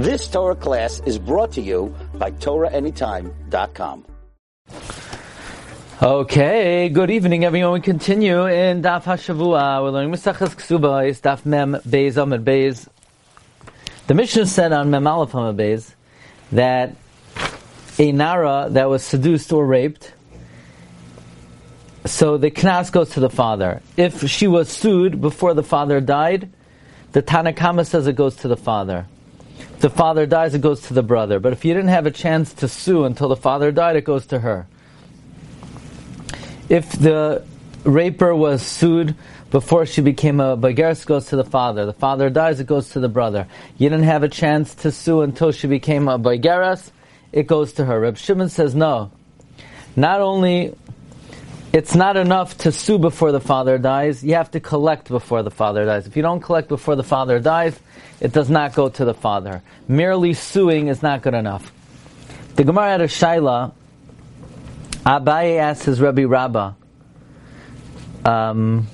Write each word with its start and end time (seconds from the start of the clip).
This 0.00 0.28
Torah 0.28 0.56
class 0.56 1.02
is 1.04 1.18
brought 1.18 1.52
to 1.52 1.60
you 1.60 1.94
by 2.14 2.30
TorahAnytime.com. 2.30 4.06
Okay, 6.02 6.88
good 6.88 7.10
evening 7.10 7.44
everyone. 7.44 7.74
We 7.74 7.80
continue 7.82 8.46
in 8.46 8.80
Daf 8.80 9.02
HaShavua. 9.04 9.82
We're 9.82 9.90
learning 9.90 10.10
Mesachas 10.10 10.56
Ksuba, 10.56 11.06
it's 11.06 11.20
Daf 11.20 11.44
Mem 11.44 11.72
Beis 11.86 12.14
Amud 12.14 12.44
Beis. 12.44 12.88
The 14.06 14.14
Mishnah 14.14 14.46
said 14.46 14.72
on 14.72 14.90
Mem 14.90 15.06
Aleph 15.06 15.32
Amud 15.32 15.56
Beis 15.56 15.92
that 16.50 16.96
a 17.98 18.10
Nara 18.10 18.68
that 18.70 18.88
was 18.88 19.02
seduced 19.04 19.52
or 19.52 19.66
raped, 19.66 20.14
so 22.06 22.38
the 22.38 22.50
Knas 22.50 22.90
goes 22.90 23.10
to 23.10 23.20
the 23.20 23.28
father. 23.28 23.82
If 23.98 24.26
she 24.30 24.46
was 24.46 24.70
sued 24.70 25.20
before 25.20 25.52
the 25.52 25.62
father 25.62 26.00
died, 26.00 26.50
the 27.12 27.20
Tanakama 27.22 27.86
says 27.86 28.06
it 28.06 28.16
goes 28.16 28.36
to 28.36 28.48
the 28.48 28.56
father. 28.56 29.06
The 29.80 29.90
father 29.90 30.26
dies, 30.26 30.54
it 30.54 30.60
goes 30.60 30.82
to 30.82 30.94
the 30.94 31.02
brother. 31.02 31.40
But 31.40 31.52
if 31.52 31.64
you 31.64 31.72
didn't 31.72 31.88
have 31.88 32.06
a 32.06 32.10
chance 32.10 32.52
to 32.54 32.68
sue 32.68 33.04
until 33.04 33.28
the 33.28 33.36
father 33.36 33.72
died, 33.72 33.96
it 33.96 34.04
goes 34.04 34.26
to 34.26 34.38
her. 34.38 34.66
If 36.68 36.92
the 36.92 37.44
raper 37.84 38.34
was 38.34 38.62
sued 38.62 39.14
before 39.50 39.86
she 39.86 40.00
became 40.02 40.38
a 40.38 40.56
Bageres, 40.56 41.04
goes 41.04 41.26
to 41.26 41.36
the 41.36 41.44
father. 41.44 41.86
The 41.86 41.92
father 41.92 42.30
dies, 42.30 42.60
it 42.60 42.66
goes 42.66 42.90
to 42.90 43.00
the 43.00 43.08
brother. 43.08 43.46
You 43.78 43.88
didn't 43.88 44.04
have 44.04 44.22
a 44.22 44.28
chance 44.28 44.74
to 44.76 44.92
sue 44.92 45.22
until 45.22 45.50
she 45.50 45.66
became 45.66 46.08
a 46.08 46.18
Bageres, 46.18 46.90
it 47.32 47.46
goes 47.46 47.72
to 47.74 47.84
her. 47.84 47.98
Reb 47.98 48.16
Shimon 48.16 48.48
says 48.48 48.74
no. 48.74 49.10
Not 49.96 50.20
only 50.20 50.76
it's 51.72 51.94
not 51.94 52.16
enough 52.16 52.58
to 52.58 52.72
sue 52.72 52.98
before 52.98 53.30
the 53.32 53.40
father 53.40 53.78
dies, 53.78 54.24
you 54.24 54.34
have 54.34 54.50
to 54.52 54.60
collect 54.60 55.08
before 55.08 55.42
the 55.42 55.50
father 55.50 55.84
dies. 55.84 56.06
If 56.06 56.16
you 56.16 56.22
don't 56.22 56.40
collect 56.40 56.68
before 56.68 56.96
the 56.96 57.04
father 57.04 57.38
dies, 57.38 57.78
it 58.20 58.32
does 58.32 58.50
not 58.50 58.74
go 58.74 58.88
to 58.88 59.04
the 59.04 59.14
father. 59.14 59.62
Merely 59.86 60.34
suing 60.34 60.88
is 60.88 61.02
not 61.02 61.22
good 61.22 61.34
enough. 61.34 61.72
The 62.56 62.64
Gemara 62.64 62.90
had 62.90 63.00
a 63.00 63.06
Shaila 63.06 63.72
Abaye 65.04 65.58
asks 65.58 65.86
his 65.86 66.00
Rebbe 66.00 66.26
Rabbah, 66.28 66.74
um, 68.24 68.86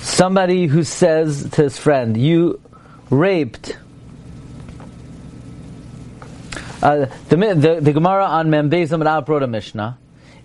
somebody 0.00 0.66
who 0.66 0.84
says 0.84 1.48
to 1.52 1.62
his 1.62 1.78
friend, 1.78 2.16
"You 2.16 2.60
raped." 3.08 3.78
Uh, 6.82 7.06
the, 7.30 7.36
the, 7.36 7.78
the 7.80 7.92
Gemara 7.92 8.26
on 8.26 8.48
Membezim 8.48 9.06
and 9.06 9.26
brought 9.26 9.42
a 9.42 9.46
Mishnah. 9.46 9.98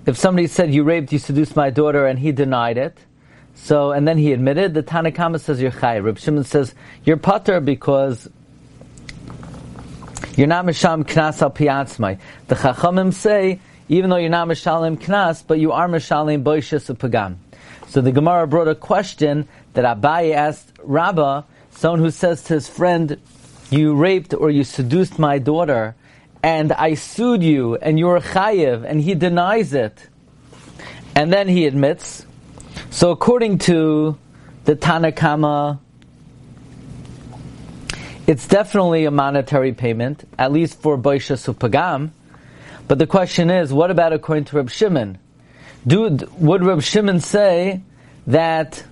If 0.05 0.17
somebody 0.17 0.47
said 0.47 0.73
you 0.73 0.83
raped, 0.83 1.11
you 1.13 1.19
seduced 1.19 1.55
my 1.55 1.69
daughter, 1.69 2.07
and 2.07 2.17
he 2.17 2.31
denied 2.31 2.77
it, 2.77 2.97
so 3.53 3.91
and 3.91 4.07
then 4.07 4.17
he 4.17 4.33
admitted, 4.33 4.73
the 4.73 4.83
Tanakama 4.83 5.39
says 5.39 5.61
you're 5.61 5.71
chay. 5.71 5.99
Reb 6.01 6.17
Shimon 6.17 6.43
says 6.43 6.73
you're 7.03 7.17
putter 7.17 7.59
because 7.59 8.29
you're 10.35 10.47
not 10.47 10.65
misham 10.65 11.03
knas 11.03 11.41
al 11.41 11.51
piatzmai. 11.51 12.19
The 12.47 12.55
Chachamim 12.55 13.13
say, 13.13 13.59
even 13.89 14.09
though 14.09 14.15
you're 14.15 14.29
not 14.29 14.47
mishalim 14.47 14.97
knas, 14.97 15.43
but 15.45 15.59
you 15.59 15.71
are 15.73 15.87
mishalim 15.87 16.43
boishis 16.43 16.89
pagam. 16.95 17.35
So 17.87 18.01
the 18.01 18.11
Gemara 18.11 18.47
brought 18.47 18.69
a 18.69 18.75
question 18.75 19.47
that 19.73 19.83
Abaye 19.83 20.33
asked 20.33 20.71
Rabbah, 20.81 21.43
someone 21.71 21.99
who 21.99 22.09
says 22.09 22.43
to 22.45 22.53
his 22.53 22.67
friend, 22.69 23.19
you 23.69 23.93
raped 23.93 24.33
or 24.33 24.49
you 24.49 24.63
seduced 24.63 25.19
my 25.19 25.37
daughter, 25.37 25.95
and 26.43 26.73
I 26.73 26.95
sued 26.95 27.43
you, 27.43 27.75
and 27.75 27.99
you 27.99 28.09
are 28.09 28.19
chayiv, 28.19 28.83
and 28.83 29.01
he 29.01 29.13
denies 29.13 29.73
it. 29.73 30.07
And 31.15 31.31
then 31.31 31.47
he 31.47 31.65
admits. 31.65 32.25
So 32.89 33.11
according 33.11 33.59
to 33.59 34.17
the 34.65 34.75
Tanakama, 34.75 35.79
it's 38.27 38.47
definitely 38.47 39.05
a 39.05 39.11
monetary 39.11 39.73
payment, 39.73 40.27
at 40.37 40.51
least 40.51 40.79
for 40.81 40.97
Baisha 40.97 41.35
Supagam. 41.37 42.11
But 42.87 42.97
the 42.97 43.07
question 43.07 43.49
is, 43.49 43.71
what 43.73 43.91
about 43.91 44.13
according 44.13 44.45
to 44.45 44.57
Reb 44.57 44.69
Shimon? 44.69 45.17
Do, 45.85 46.17
would 46.37 46.63
Reb 46.63 46.81
Shimon 46.81 47.19
say 47.19 47.81
that, 48.27 48.83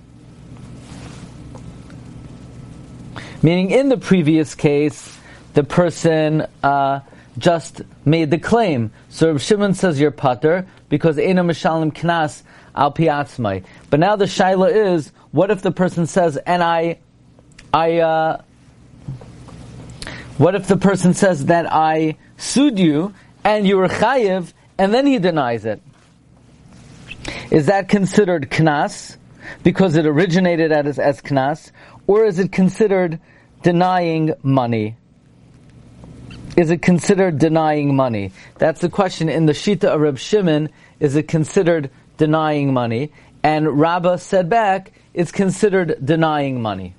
meaning 3.42 3.70
in 3.70 3.88
the 3.88 3.96
previous 3.96 4.54
case, 4.54 5.16
the 5.54 5.64
person 5.64 6.46
uh, 6.62 7.00
just 7.40 7.82
made 8.04 8.30
the 8.30 8.38
claim. 8.38 8.92
So 9.08 9.32
Reb 9.32 9.40
Shimon 9.40 9.74
says 9.74 9.98
you're 9.98 10.10
pater 10.10 10.66
because 10.88 11.18
Ena 11.18 11.42
Mishalim 11.42 11.92
Knas 11.92 12.42
al 12.74 12.92
Piatzmai. 12.92 13.64
But 13.88 13.98
now 13.98 14.16
the 14.16 14.26
shaila 14.26 14.70
is, 14.70 15.10
what 15.32 15.50
if 15.50 15.62
the 15.62 15.72
person 15.72 16.06
says, 16.06 16.36
and 16.36 16.62
I, 16.62 16.98
I, 17.72 17.98
uh, 17.98 18.42
what 20.38 20.54
if 20.54 20.68
the 20.68 20.76
person 20.76 21.14
says 21.14 21.46
that 21.46 21.66
I 21.72 22.16
sued 22.36 22.78
you 22.78 23.14
and 23.42 23.66
you 23.66 23.78
were 23.78 23.88
chayiv, 23.88 24.52
and 24.78 24.94
then 24.94 25.06
he 25.06 25.18
denies 25.18 25.64
it? 25.64 25.82
Is 27.50 27.66
that 27.66 27.88
considered 27.88 28.50
knas 28.50 29.16
because 29.62 29.96
it 29.96 30.06
originated 30.06 30.72
as, 30.72 30.98
as 30.98 31.20
knas, 31.20 31.72
or 32.06 32.24
is 32.24 32.38
it 32.38 32.52
considered 32.52 33.20
denying 33.62 34.34
money? 34.42 34.96
Is 36.56 36.70
it 36.70 36.82
considered 36.82 37.38
denying 37.38 37.94
money? 37.94 38.32
That's 38.58 38.80
the 38.80 38.88
question 38.88 39.28
in 39.28 39.46
the 39.46 39.52
Shita 39.52 39.84
of 39.84 40.00
Reb 40.00 40.18
Shimon. 40.18 40.68
Is 40.98 41.16
it 41.16 41.28
considered 41.28 41.90
denying 42.18 42.72
money? 42.72 43.12
And 43.42 43.80
Rabbah 43.80 44.16
said 44.16 44.48
back, 44.48 44.92
it's 45.14 45.32
considered 45.32 45.96
denying 46.04 46.60
money. 46.60 46.94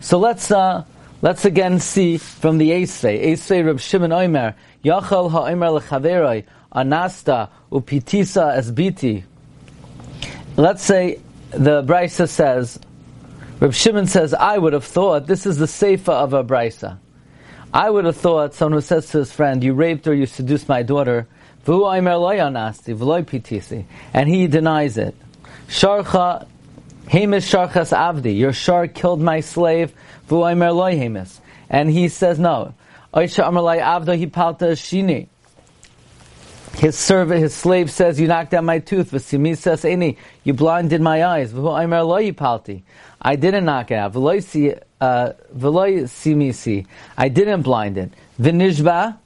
So 0.00 0.18
let's 0.18 0.50
uh, 0.50 0.84
Let's 1.22 1.44
again 1.44 1.80
see 1.80 2.16
from 2.16 2.56
the 2.56 2.70
Esrei. 2.70 3.22
Esrei 3.22 3.64
Reb 3.64 3.78
Shimon 3.78 4.10
Omer, 4.10 4.54
Yachal 4.82 5.30
ha'omer 5.30 5.66
lechaveroi, 5.66 6.46
anasta 6.74 7.50
upitisa 7.70 8.56
esbiti. 8.56 9.24
Let's 10.56 10.82
say 10.82 11.20
the 11.50 11.82
Brisa 11.82 12.26
says, 12.26 12.80
Reb 13.60 13.74
Shimon 13.74 14.06
says, 14.06 14.32
I 14.32 14.56
would 14.56 14.72
have 14.72 14.86
thought, 14.86 15.26
this 15.26 15.44
is 15.44 15.58
the 15.58 15.66
Seifa 15.66 16.08
of 16.08 16.32
a 16.32 16.42
Brisa. 16.42 16.96
I 17.72 17.88
would 17.88 18.04
have 18.04 18.16
thought 18.16 18.54
someone 18.54 18.78
who 18.78 18.80
says 18.80 19.10
to 19.10 19.18
his 19.18 19.30
friend, 19.30 19.62
you 19.62 19.74
raped 19.74 20.08
or 20.08 20.14
you 20.14 20.26
seduced 20.26 20.68
my 20.68 20.82
daughter, 20.82 21.28
and 21.66 22.08
he 24.28 24.48
denies 24.48 24.98
it. 24.98 25.14
Sharcha, 25.68 26.48
Sharchas 27.08 27.96
Avdi, 27.96 28.36
your 28.36 28.52
shar 28.52 28.88
killed 28.88 29.20
my 29.20 29.38
slave, 29.40 29.92
and 31.68 31.90
he 31.90 32.08
says 32.08 32.40
no. 32.40 32.74
His 36.74 36.96
servant, 36.96 37.40
his 37.40 37.54
slave 37.54 37.90
says, 37.90 38.18
"You 38.20 38.28
knocked 38.28 38.54
out 38.54 38.64
my 38.64 38.78
tooth." 38.78 39.10
Says, 39.20 39.84
"Any, 39.84 40.16
you 40.44 40.54
blinded 40.54 41.00
my 41.00 41.24
eyes." 41.24 41.52
I 43.22 43.36
didn't 43.36 43.64
knock 43.64 43.90
it 43.90 43.96
out. 43.96 44.16
Uh, 45.00 45.32
I 47.18 47.28
didn't 47.28 47.62
blind 47.62 47.98
it. 47.98 48.12
V'nishba, 48.40 49.16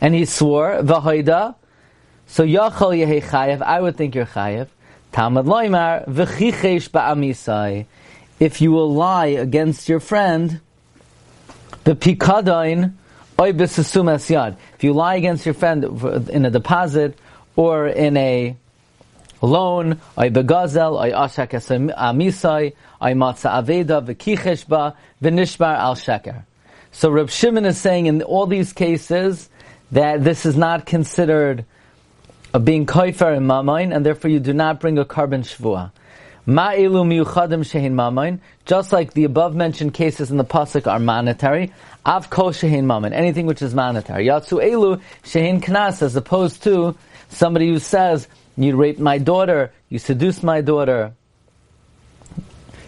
and 0.00 0.14
he 0.14 0.24
swore. 0.24 0.80
V'hoida, 0.82 1.54
so 2.26 2.44
yachol 2.44 2.96
yehi 2.98 3.22
chayev. 3.22 3.62
I 3.62 3.80
would 3.80 3.96
think 3.96 4.14
you're 4.14 4.26
chayev. 4.26 4.68
Talmud 5.12 5.46
loymar 5.46 6.08
v'chichesh 6.08 6.90
ba'amisai 6.90 7.86
if 8.40 8.60
you 8.60 8.72
will 8.72 8.92
lie 8.92 9.26
against 9.26 9.88
your 9.88 10.00
friend, 10.00 10.60
the 11.84 11.94
pikadain. 11.94 12.94
If 13.36 14.84
you 14.84 14.92
lie 14.92 15.16
against 15.16 15.44
your 15.44 15.54
friend 15.54 15.84
in 16.30 16.44
a 16.44 16.50
deposit 16.50 17.18
or 17.56 17.88
in 17.88 18.16
a 18.16 18.56
loan, 19.42 20.00
v'nishbar 25.22 25.76
al. 25.76 25.96
So 26.92 27.10
Reb 27.10 27.28
Shimon 27.28 27.64
is 27.64 27.76
saying 27.76 28.06
in 28.06 28.22
all 28.22 28.46
these 28.46 28.72
cases 28.72 29.50
that 29.90 30.22
this 30.22 30.46
is 30.46 30.56
not 30.56 30.86
considered 30.86 31.64
being 32.62 32.86
koifer 32.86 33.36
in 33.36 33.44
mamain, 33.44 33.94
and 33.94 34.06
therefore 34.06 34.30
you 34.30 34.38
do 34.38 34.52
not 34.52 34.78
bring 34.78 34.96
a 34.98 35.04
karban 35.04 35.42
shvua. 35.42 35.90
Just 36.46 36.92
like 38.92 39.14
the 39.14 39.24
above 39.24 39.54
mentioned 39.54 39.94
cases 39.94 40.30
in 40.30 40.36
the 40.36 40.44
pasuk 40.44 40.86
are 40.86 40.98
monetary. 40.98 41.72
Av 42.04 42.28
kol 42.28 42.50
shehin 42.50 42.84
mamain, 42.84 43.14
anything 43.14 43.46
which 43.46 43.62
is 43.62 43.74
monetary. 43.74 44.26
Yatsu 44.26 44.62
elu 44.62 45.00
shehin 45.22 45.62
knas, 45.62 46.02
as 46.02 46.14
opposed 46.16 46.62
to 46.64 46.94
somebody 47.30 47.68
who 47.68 47.78
says, 47.78 48.28
you 48.58 48.76
raped 48.76 49.00
my 49.00 49.16
daughter, 49.16 49.72
you 49.88 49.98
seduced 49.98 50.42
my 50.42 50.60
daughter, 50.60 51.14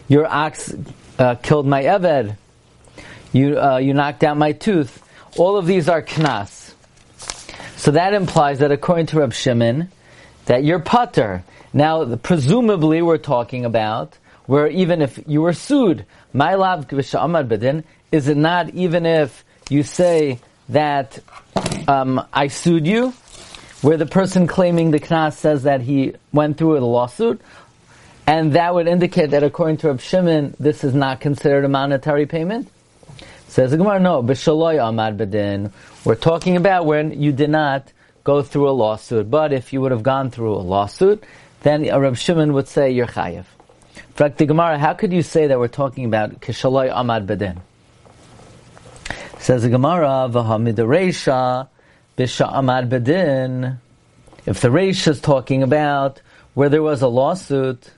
your 0.06 0.26
ox 0.26 0.75
uh, 1.19 1.37
killed 1.37 1.67
my 1.67 1.85
eved, 1.85 2.37
you, 3.32 3.59
uh, 3.59 3.79
you 3.79 3.94
knocked 3.94 4.23
out 4.23 4.37
my 4.37 4.52
tooth. 4.52 5.02
All 5.38 5.56
of 5.56 5.67
these 5.67 5.88
are 5.88 6.02
knas. 6.02 6.75
So 7.76 7.93
that 7.93 8.12
implies 8.12 8.59
that 8.59 8.70
according 8.70 9.06
to 9.06 9.20
Reb 9.20 9.32
Shimon, 9.32 9.91
that 10.46 10.64
you're 10.64 10.81
putter. 10.81 11.44
Now, 11.72 12.16
presumably, 12.16 13.02
we're 13.02 13.19
talking 13.19 13.64
about 13.64 14.16
where 14.46 14.69
even 14.69 15.02
if 15.02 15.20
you 15.26 15.43
were 15.43 15.52
sued, 15.52 16.06
my 16.32 16.54
love 16.54 16.88
bedin, 16.88 17.84
is 18.12 18.28
it 18.28 18.37
not 18.37 18.70
even 18.70 19.04
if 19.04 19.44
you 19.69 19.82
say 19.82 20.38
that 20.69 21.19
um, 21.88 22.26
I 22.32 22.48
sued 22.48 22.87
you, 22.87 23.10
where 23.82 23.96
the 23.96 24.06
person 24.06 24.46
claiming 24.46 24.90
the 24.90 25.00
knas 25.00 25.34
says 25.34 25.64
that 25.64 25.81
he 25.82 26.14
went 26.32 26.56
through 26.56 26.78
a 26.78 26.81
lawsuit, 26.81 27.40
and 28.26 28.54
that 28.54 28.75
would 28.75 28.88
indicate 28.88 29.31
that 29.31 29.42
according 29.42 29.76
to 29.78 29.88
Reb 29.88 30.00
Shimon, 30.00 30.56
this 30.58 30.82
is 30.82 30.94
not 30.94 31.20
considered 31.20 31.64
a 31.64 31.69
monetary 31.69 32.26
payment? 32.26 32.69
Says 33.49 33.70
the 33.70 33.76
Gemara, 33.76 34.00
no, 34.00 34.22
b'shaloy 34.22 34.78
amad 34.78 35.16
bedin. 35.16 35.72
We're 36.04 36.16
talking 36.16 36.56
about 36.56 36.87
when 36.87 37.20
you 37.20 37.32
did 37.32 37.50
not 37.50 37.92
go 38.26 38.43
through 38.43 38.69
a 38.69 38.75
lawsuit, 38.75 39.31
but 39.31 39.52
if 39.52 39.73
you 39.73 39.81
would 39.81 39.93
have 39.93 40.02
gone 40.02 40.32
through 40.32 40.52
a 40.52 40.67
lawsuit, 40.75 41.23
then 41.62 41.82
Reb 41.82 42.17
Shimon 42.17 42.52
would 42.55 42.67
say 42.67 42.90
you're 42.90 43.06
chayiv. 43.06 43.44
The 44.17 44.46
Gemara, 44.46 44.78
how 44.78 44.94
could 44.94 45.12
you 45.12 45.23
say 45.23 45.46
that 45.46 45.61
we're 45.61 45.69
talking 45.69 46.05
about 46.05 46.40
kishaloi 46.40 46.93
amad 46.93 47.26
bedin? 47.26 47.58
Says 49.38 49.62
the 49.62 49.69
Gemara, 49.69 50.28
v'hamid 50.28 50.75
reisha 50.75 51.69
bisha 52.19 52.52
amad 52.52 52.88
bedin. 52.88 53.78
If 54.44 54.61
the 54.61 54.69
reisha 54.69 55.08
is 55.08 55.20
talking 55.20 55.62
about 55.62 56.20
where 56.55 56.69
there 56.69 56.82
was 56.82 57.02
a 57.02 57.08
lawsuit, 57.08 57.90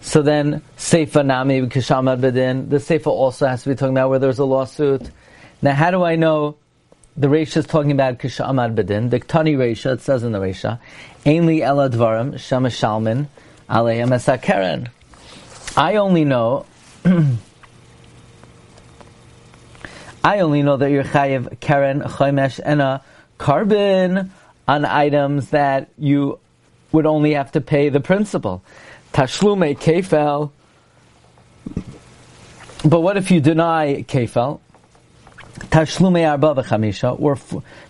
so 0.00 0.22
then 0.22 0.62
seifa 0.76 1.26
nami 1.26 1.62
kishamad 1.62 2.20
bedin. 2.20 2.70
The 2.70 2.76
seifa 2.76 3.08
also 3.08 3.48
has 3.48 3.64
to 3.64 3.70
be 3.70 3.74
talking 3.74 3.94
about 3.94 4.10
where 4.10 4.20
there's 4.20 4.38
a 4.38 4.44
lawsuit. 4.44 5.10
Now, 5.60 5.74
how 5.74 5.90
do 5.90 6.04
I 6.04 6.14
know 6.14 6.56
the 7.16 7.28
reisha 7.28 7.58
is 7.58 7.66
talking 7.66 7.92
about 7.92 8.18
kishamad 8.18 8.74
bedin? 8.74 9.10
The 9.10 9.20
ktani 9.20 9.56
reisha, 9.56 9.94
it 9.94 10.00
says 10.00 10.22
in 10.24 10.32
the 10.32 10.40
reisha, 10.40 10.80
ainli 11.24 11.60
ela 11.60 11.88
dvarim 11.88 12.38
shama 12.38 12.68
shalmin 12.68 13.26
aleim 13.68 14.08
esakeren. 14.08 14.88
I 15.76 15.96
only 15.96 16.24
know 16.24 16.66
I 20.24 20.40
only 20.40 20.62
know 20.62 20.78
that 20.78 20.90
you're 20.90 21.04
chayiv 21.04 21.60
keren, 21.60 22.00
chaymesh, 22.00 22.58
and 22.64 22.80
a 22.80 23.02
karban 23.38 24.30
on 24.66 24.84
items 24.86 25.50
that 25.50 25.90
you 25.98 26.38
would 26.92 27.04
only 27.04 27.34
have 27.34 27.52
to 27.52 27.60
pay 27.60 27.90
the 27.90 28.00
principal. 28.00 28.62
Tashlume 29.12 29.78
kefel. 29.78 30.50
But 32.88 33.00
what 33.00 33.18
if 33.18 33.30
you 33.30 33.40
deny 33.40 34.02
kefel? 34.08 34.60
Tashlume 35.54 36.28
arba 36.28 36.62
v'chamisha, 36.62 37.18
or 37.20 37.38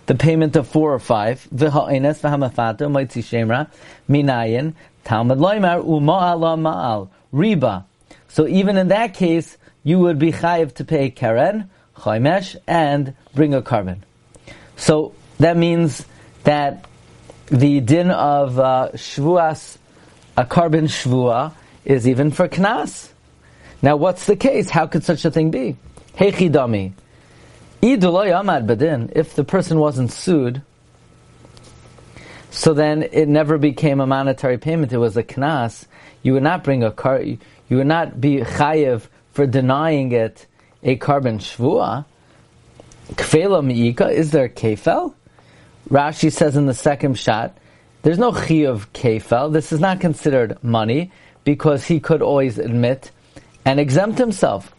the 0.05 0.15
payment 0.15 0.55
of 0.55 0.67
four 0.67 0.93
or 0.93 0.99
five. 0.99 1.47
V'ha'enes 1.53 2.21
v'hamafata 2.21 2.87
moitzi 2.89 3.23
shemra 3.23 3.69
minayin 4.09 4.73
talmud 5.03 5.39
loymar 5.39 5.83
u'ma'al 5.83 6.59
ma'al 6.59 7.09
riba. 7.33 7.85
So 8.27 8.47
even 8.47 8.77
in 8.77 8.89
that 8.89 9.13
case, 9.13 9.57
you 9.83 9.99
would 9.99 10.19
be 10.19 10.31
chayiv 10.31 10.73
to 10.75 10.85
pay 10.85 11.09
keren, 11.09 11.69
chaymesh, 11.97 12.55
and 12.67 13.15
bring 13.33 13.53
a 13.53 13.61
karban. 13.61 13.99
So 14.77 15.13
that 15.39 15.57
means 15.57 16.05
that 16.43 16.85
the 17.47 17.79
din 17.79 18.11
of 18.11 18.59
uh, 18.59 18.89
shvuas, 18.93 19.77
a 20.37 20.45
karban 20.45 20.85
shvua, 20.85 21.53
is 21.83 22.07
even 22.07 22.31
for 22.31 22.47
knas. 22.47 23.09
Now, 23.81 23.95
what's 23.95 24.25
the 24.25 24.35
case? 24.35 24.69
How 24.69 24.87
could 24.87 25.03
such 25.03 25.25
a 25.25 25.31
thing 25.31 25.51
be? 25.51 25.77
Hechidami. 26.17 26.93
If 27.81 27.99
the 29.35 29.45
person 29.47 29.79
wasn't 29.79 30.11
sued, 30.11 30.61
so 32.51 32.73
then 32.73 33.03
it 33.11 33.27
never 33.27 33.57
became 33.57 33.99
a 33.99 34.07
monetary 34.07 34.57
payment. 34.57 34.93
It 34.93 34.97
was 34.97 35.17
a 35.17 35.23
knas. 35.23 35.85
You 36.23 36.33
would 36.33 36.43
not 36.43 36.63
bring 36.63 36.83
a 36.83 36.91
car. 36.91 37.21
You 37.21 37.37
would 37.69 37.87
not 37.87 38.21
be 38.21 38.37
chayiv 38.37 39.07
for 39.33 39.45
denying 39.45 40.11
it 40.13 40.47
a 40.81 40.97
karban 40.97 41.39
shvua. 41.39 42.05
Kfela 43.13 43.63
miika, 43.63 44.11
is 44.11 44.31
there 44.31 44.49
kefel? 44.49 45.13
Rashi 45.89 46.31
says 46.31 46.55
in 46.55 46.65
the 46.65 46.73
second 46.73 47.19
shot, 47.19 47.57
there's 48.01 48.17
no 48.17 48.31
chi 48.31 48.65
of 48.65 48.91
kefel. 48.93 49.51
This 49.51 49.71
is 49.71 49.79
not 49.79 49.99
considered 49.99 50.63
money 50.63 51.11
because 51.43 51.85
he 51.85 51.99
could 51.99 52.21
always 52.21 52.57
admit 52.57 53.11
and 53.65 53.79
exempt 53.79 54.17
himself. 54.17 54.74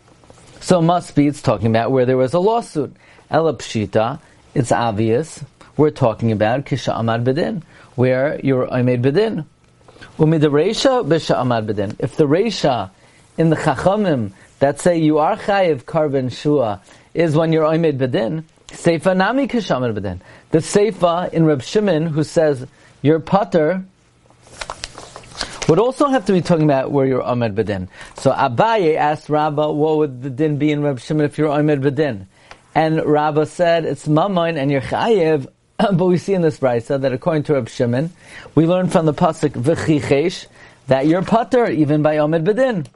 So 0.67 0.81
it 0.81 0.83
must 0.83 1.15
be 1.15 1.29
it's 1.29 1.43
talking 1.43 1.69
about 1.69 1.93
where 1.93 2.07
there 2.07 2.17
was 2.17 2.35
a 2.35 2.41
lawsuit. 2.41 2.97
Ela 3.31 3.55
pshita, 3.55 4.19
it's 4.53 4.73
obvious. 4.73 5.45
We're 5.77 5.93
talking 5.93 6.33
about 6.33 6.65
kisha 6.65 6.93
amad 6.93 7.23
bedin, 7.23 7.63
where 7.95 8.41
you're 8.43 8.67
made 8.83 9.01
bedin. 9.01 9.45
Umid 10.19 10.41
reisha 10.41 11.07
bisha 11.07 11.37
amad 11.37 11.69
bedin. 11.69 11.95
If 12.01 12.17
the 12.17 12.27
reisha 12.27 12.91
in 13.39 13.51
the 13.51 13.55
chachamim 13.55 14.33
that 14.59 14.81
say 14.81 14.99
you 14.99 15.19
are 15.19 15.37
chayiv 15.37 15.85
karban 15.85 16.37
shua 16.37 16.81
is 17.15 17.37
when 17.37 17.53
you're 17.53 17.63
oimed 17.63 17.99
bedin. 17.99 18.43
Seifa 18.67 19.17
nami 19.17 19.47
Kisha 19.47 19.77
Amad 19.77 19.97
bedin. 19.97 20.21
The 20.51 20.59
seifa 20.59 21.33
in 21.33 21.47
Reb 21.47 21.63
Shimon 21.63 22.09
who 22.09 22.25
says 22.25 22.67
you're 23.03 23.21
pater 23.21 23.85
would 25.69 25.79
also 25.79 26.09
have 26.09 26.27
to 26.27 26.33
be 26.33 26.41
talking 26.41 26.65
about 26.65 26.93
where 26.93 27.07
you're 27.07 27.23
omed 27.23 27.55
bedin. 27.55 27.89
So 28.17 28.33
Abaye 28.33 28.97
asked 28.97 29.29
Rabba, 29.29 29.73
what 29.73 29.97
would 29.99 30.23
the 30.23 30.31
din 30.31 30.59
be 30.59 30.71
in 30.71 30.83
Reb 30.83 31.01
Shimon 31.01 31.25
if 31.25 31.39
you're 31.39 31.49
omed 31.49 31.83
bedin? 31.83 32.27
And 32.75 33.05
Rabba 33.05 33.47
said 33.47 33.85
it's 33.85 34.07
mamoin 34.07 34.57
and 34.57 34.71
you're 34.71 34.81
chayiv. 34.81 35.47
but 35.79 36.07
we 36.07 36.19
see 36.19 36.35
in 36.35 36.43
this 36.43 36.59
brisa 36.59 37.01
that 37.01 37.13
according 37.13 37.45
to 37.45 37.55
Reb 37.55 37.69
Shimon, 37.69 38.11
we 38.55 38.67
learn 38.67 38.89
from 38.89 39.07
the 39.07 39.15
pasuk 39.15 39.51
v'chichesh 39.51 40.47
that 40.87 41.07
you're 41.07 41.23
pater 41.23 41.69
even 41.69 42.03
by 42.03 42.17
omed 42.17 42.45
bedin. 42.45 42.87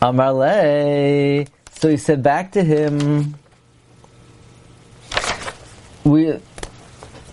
Amarle. 0.00 1.48
So 1.78 1.88
he 1.88 1.96
said 1.96 2.22
back 2.22 2.52
to 2.52 2.64
him, 2.64 3.36
we, 6.04 6.38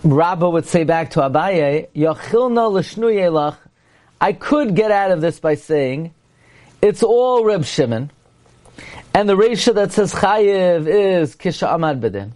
Rabba 0.02 0.48
would 0.48 0.66
say 0.66 0.84
back 0.84 1.10
to 1.10 1.20
Abaye, 1.20 1.88
Yachilna 1.94 2.70
l'shnuyelach, 2.72 3.56
I 4.20 4.32
could 4.32 4.74
get 4.74 4.90
out 4.90 5.10
of 5.10 5.20
this 5.20 5.40
by 5.40 5.54
saying, 5.54 6.14
it's 6.80 7.02
all 7.02 7.44
Reb 7.44 7.64
Shimon, 7.64 8.10
and 9.12 9.28
the 9.28 9.36
ratio 9.36 9.74
that 9.74 9.92
says 9.92 10.14
Chayiv 10.14 10.86
is 10.86 11.36
Kisha 11.36 11.68
Amad 11.68 12.00
Bedin, 12.00 12.32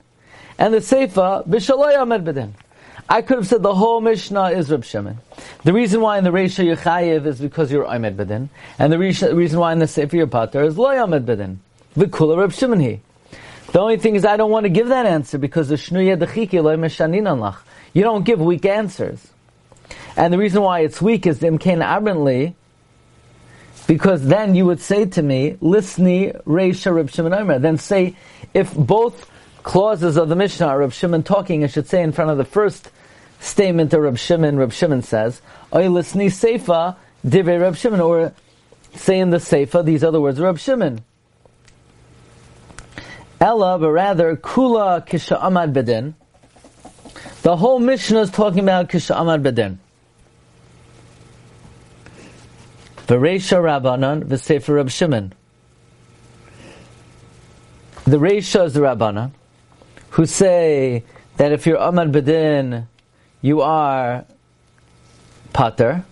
and 0.59 0.75
the 0.75 0.79
Seifa, 0.79 1.47
B'Shaloi 1.49 1.95
Amad 1.97 2.25
Bedin. 2.25 2.53
I 3.09 3.23
could 3.23 3.37
have 3.37 3.47
said 3.47 3.63
the 3.63 3.75
whole 3.75 4.01
Mishnah 4.01 4.51
is 4.51 4.71
Reb 4.71 4.85
Shimon. 4.85 5.19
The 5.63 5.73
reason 5.75 6.01
why 6.01 6.17
in 6.17 6.25
the 6.25 6.31
Reisha 6.31 6.65
you're 6.65 6.77
Chayiv 6.77 7.27
is 7.27 7.39
because 7.39 7.71
you're 7.71 7.87
Ahmed 7.87 8.17
Bedin. 8.17 8.49
And 8.79 8.91
the 8.91 8.99
reason 8.99 9.59
why 9.59 9.73
in 9.73 9.79
the 9.79 9.87
Sefer 9.87 10.17
you're 10.17 10.27
Pater 10.27 10.63
is 10.63 10.79
Loy 10.79 10.99
Ahmed 10.99 11.27
Bedin. 11.27 11.59
V'kula 11.97 12.39
Reb 12.39 12.53
Shimon 12.53 12.81
he. 12.81 13.01
The 13.75 13.81
only 13.81 13.97
thing 13.97 14.15
is 14.15 14.25
I 14.25 14.37
don't 14.37 14.53
want 14.53 14.67
to 14.67 14.71
give 14.71 14.87
that 14.91 15.05
answer 15.05 15.37
because 15.37 15.67
the 15.67 15.75
Shnuya 15.75 16.17
Dechiki 16.17 16.63
Loy 16.63 16.77
Meshanin. 16.77 17.57
You 17.93 18.03
don't 18.05 18.25
give 18.25 18.41
weak 18.41 18.65
answers. 18.67 19.27
And 20.17 20.33
the 20.33 20.39
reason 20.39 20.63
why 20.63 20.83
it's 20.83 21.03
weak 21.03 21.27
is 21.27 21.41
Imkain 21.41 21.85
Abrinli, 21.85 22.55
because 23.89 24.25
then 24.25 24.55
you 24.55 24.65
would 24.67 24.81
say 24.81 25.07
to 25.07 25.23
me, 25.25 25.57
Lisni 25.61 26.41
Reisha 26.45 26.95
Reb 26.95 27.11
Shimon 27.11 27.35
Omer. 27.35 27.59
Then 27.59 27.77
say, 27.77 28.15
if 28.55 28.73
both 28.73 29.29
clauses 29.65 30.17
of 30.17 30.29
the 30.29 30.37
Mishnah 30.37 30.69
are 30.69 30.79
Reb 30.79 30.93
Shimon 30.93 31.25
talking, 31.25 31.65
I 31.65 31.67
should 31.67 31.89
say 31.89 32.01
in 32.01 32.13
front 32.13 32.31
of 32.31 32.39
the 32.39 32.45
first 32.45 32.93
statement 33.41 33.93
of 33.93 34.03
Reb 34.03 34.19
Shimon, 34.19 34.57
Reb 34.57 34.73
Shimon 34.73 35.03
says, 35.03 35.43
Oy 35.75 35.87
lisni 35.87 36.27
seifa 36.27 36.95
divrei 37.27 37.61
Reb 37.61 37.75
Shimon, 37.75 38.01
or 38.01 38.35
say 38.95 39.19
in 39.19 39.31
the 39.31 39.39
seifa 39.39 39.85
these 39.85 40.05
other 40.05 40.21
words, 40.21 40.39
Reb 40.39 40.61
Shimon. 40.61 41.01
Ella, 43.41 43.79
but 43.79 43.91
rather, 43.91 44.37
kula 44.37 45.07
kisha 45.07 45.41
amad 45.41 45.73
bedin. 45.73 46.15
The 47.43 47.57
whole 47.57 47.79
Mishnah 47.79 48.21
is 48.21 48.31
talking 48.31 48.61
about 48.61 48.89
kisha 48.89 49.15
amad 49.17 49.43
bedin. 49.43 49.79
V'reisha 53.07 53.59
Rabbanan, 53.59 54.25
v'sefer 54.25 54.77
Reb 54.77 54.91
Shimon. 54.91 55.35
The 58.05 58.19
Reisha 58.19 58.67
is 58.67 58.75
the 58.75 58.81
Rabbanan, 58.81 59.31
who 60.11 60.27
say 60.27 61.05
that 61.39 61.53
if 61.53 61.67
you're 61.67 61.79
Amad 61.79 62.13
Bedin, 62.13 62.87
you 63.41 63.63
are 63.63 64.27
Pater. 65.55 66.05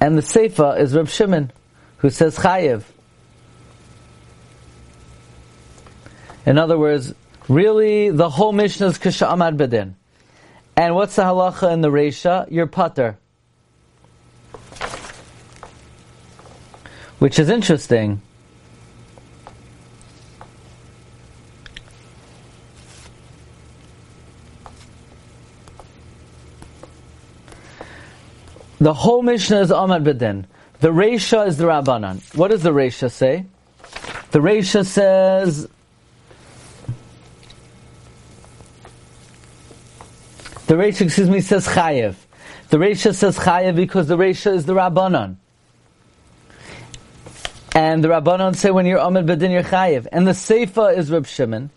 And 0.00 0.16
the 0.16 0.22
Seifa 0.22 0.78
is 0.78 0.94
Reb 0.94 1.08
Shimon, 1.08 1.50
who 2.00 2.10
says 2.10 2.36
Chayiv. 2.36 2.82
In 6.44 6.58
other 6.58 6.78
words, 6.78 7.14
really 7.48 8.10
the 8.10 8.28
whole 8.28 8.52
Mishnah 8.52 8.88
is 8.88 8.98
Kisha 8.98 9.30
Amad 9.30 9.56
Bedin. 9.56 9.94
And 10.76 10.94
what's 10.94 11.16
the 11.16 11.22
halacha 11.22 11.72
in 11.72 11.80
the 11.80 11.90
Reisha? 11.90 12.50
You're 12.50 12.66
Pater. 12.66 13.18
Which 17.18 17.38
is 17.38 17.50
interesting. 17.50 18.22
the 28.80 28.94
whole 28.94 29.22
Mishnah 29.22 29.60
is 29.60 29.70
Ahmad 29.70 30.04
Bedin. 30.04 30.46
The 30.80 30.88
Reisha 30.88 31.46
is 31.46 31.58
the 31.58 31.64
Rabbanan. 31.64 32.36
What 32.36 32.50
does 32.50 32.62
the 32.62 32.72
Reisha 32.72 33.10
say? 33.10 33.44
The 34.30 34.38
Reisha 34.38 34.86
says, 34.86 35.68
the 40.66 40.74
Reisha, 40.74 41.02
excuse 41.02 41.28
me, 41.28 41.40
says 41.40 41.66
Chayev. 41.66 42.14
The 42.70 42.78
Reisha 42.78 43.14
says 43.14 43.38
Chayev 43.38 43.76
because 43.76 44.06
the 44.06 44.16
Reisha 44.16 44.54
is 44.54 44.64
the 44.64 44.74
Rabbanan. 44.74 45.36
And 47.74 48.02
the 48.02 48.08
Rabbanon 48.08 48.56
say 48.56 48.70
when 48.70 48.86
you're 48.86 48.98
Ahmed 48.98 49.26
Bedin, 49.26 49.50
you're 49.50 49.62
Chayev. 49.62 50.06
And 50.10 50.26
the 50.26 50.32
Seifa 50.32 50.96
is 50.96 51.10
Reb 51.10 51.26
Shimon. 51.26 51.70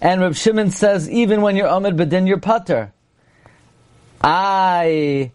And 0.00 0.20
Reb 0.20 0.34
Shimon 0.34 0.70
says 0.70 1.08
even 1.08 1.40
when 1.40 1.56
you're 1.56 1.68
Ahmed 1.68 1.96
Bedin, 1.96 2.26
you're 2.26 2.38
Pater. 2.38 2.92
I, 4.22 5.32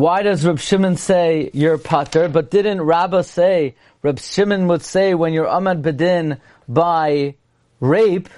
why 0.00 0.22
does 0.22 0.44
Reb 0.44 0.58
Shimon 0.58 0.96
say 0.96 1.50
you're 1.52 1.78
Pater? 1.78 2.28
But 2.28 2.50
didn't 2.50 2.82
Rabbah 2.82 3.22
say, 3.22 3.74
Reb 4.02 4.18
Shimon 4.18 4.68
would 4.68 4.82
say 4.82 5.14
when 5.14 5.32
you're 5.32 5.48
Ahmed 5.48 5.82
Bedin 5.82 6.38
by 6.68 7.34
rape, 7.80 8.28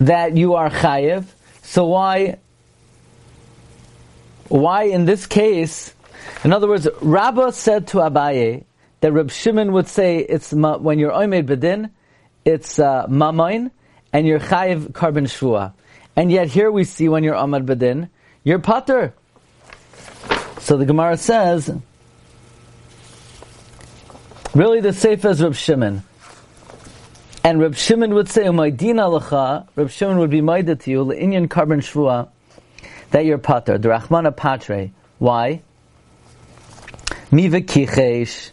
that 0.00 0.36
you 0.36 0.54
are 0.54 0.68
Chayev. 0.68 1.24
So 1.62 1.86
why 1.86 2.38
why 4.48 4.84
in 4.84 5.06
this 5.06 5.26
case, 5.26 5.94
in 6.44 6.52
other 6.52 6.68
words, 6.68 6.86
Rabbah 7.00 7.52
said 7.52 7.86
to 7.88 7.98
Abaye 7.98 8.64
that 9.00 9.12
Reb 9.12 9.30
Shimon 9.30 9.72
would 9.72 9.88
say 9.88 10.18
it's 10.18 10.52
when 10.52 10.98
you're 10.98 11.12
Oimed 11.12 11.46
Bedin, 11.46 11.90
it's 12.44 12.78
uh, 12.78 13.06
Mamain, 13.06 13.70
and 14.12 14.26
you're 14.26 14.40
Chayiv 14.40 14.92
Karban 14.92 15.28
Shua. 15.28 15.74
And 16.14 16.30
yet 16.30 16.48
here 16.48 16.70
we 16.70 16.84
see 16.84 17.08
when 17.08 17.24
you're 17.24 17.34
Ahmad 17.34 17.66
Bedin, 17.66 18.08
you're 18.44 18.58
Pater. 18.58 19.14
So 20.60 20.76
the 20.76 20.84
Gemara 20.84 21.16
says, 21.16 21.74
really 24.54 24.80
the 24.80 24.92
safe 24.92 25.24
is 25.24 25.42
Reb 25.42 25.54
Shimon. 25.54 26.04
And 27.42 27.60
Reb 27.60 27.74
Shimon 27.74 28.14
would 28.14 28.28
say, 28.28 28.44
Umaydina 28.44 29.20
lacha, 29.20 29.66
Reb 29.74 29.90
Shimon 29.90 30.18
would 30.18 30.30
be 30.30 30.40
maida 30.40 30.76
to 30.76 30.90
you, 30.90 31.04
Inyan 31.06 31.48
Karban 31.48 31.82
Shua, 31.82 32.28
that 33.10 33.24
you're 33.24 33.38
pater, 33.38 33.78
the 33.78 33.88
Rachmana 33.88 34.36
Patre. 34.36 34.90
Why? 35.18 35.62
Mi 37.32 37.48
v'kichesh. 37.48 38.51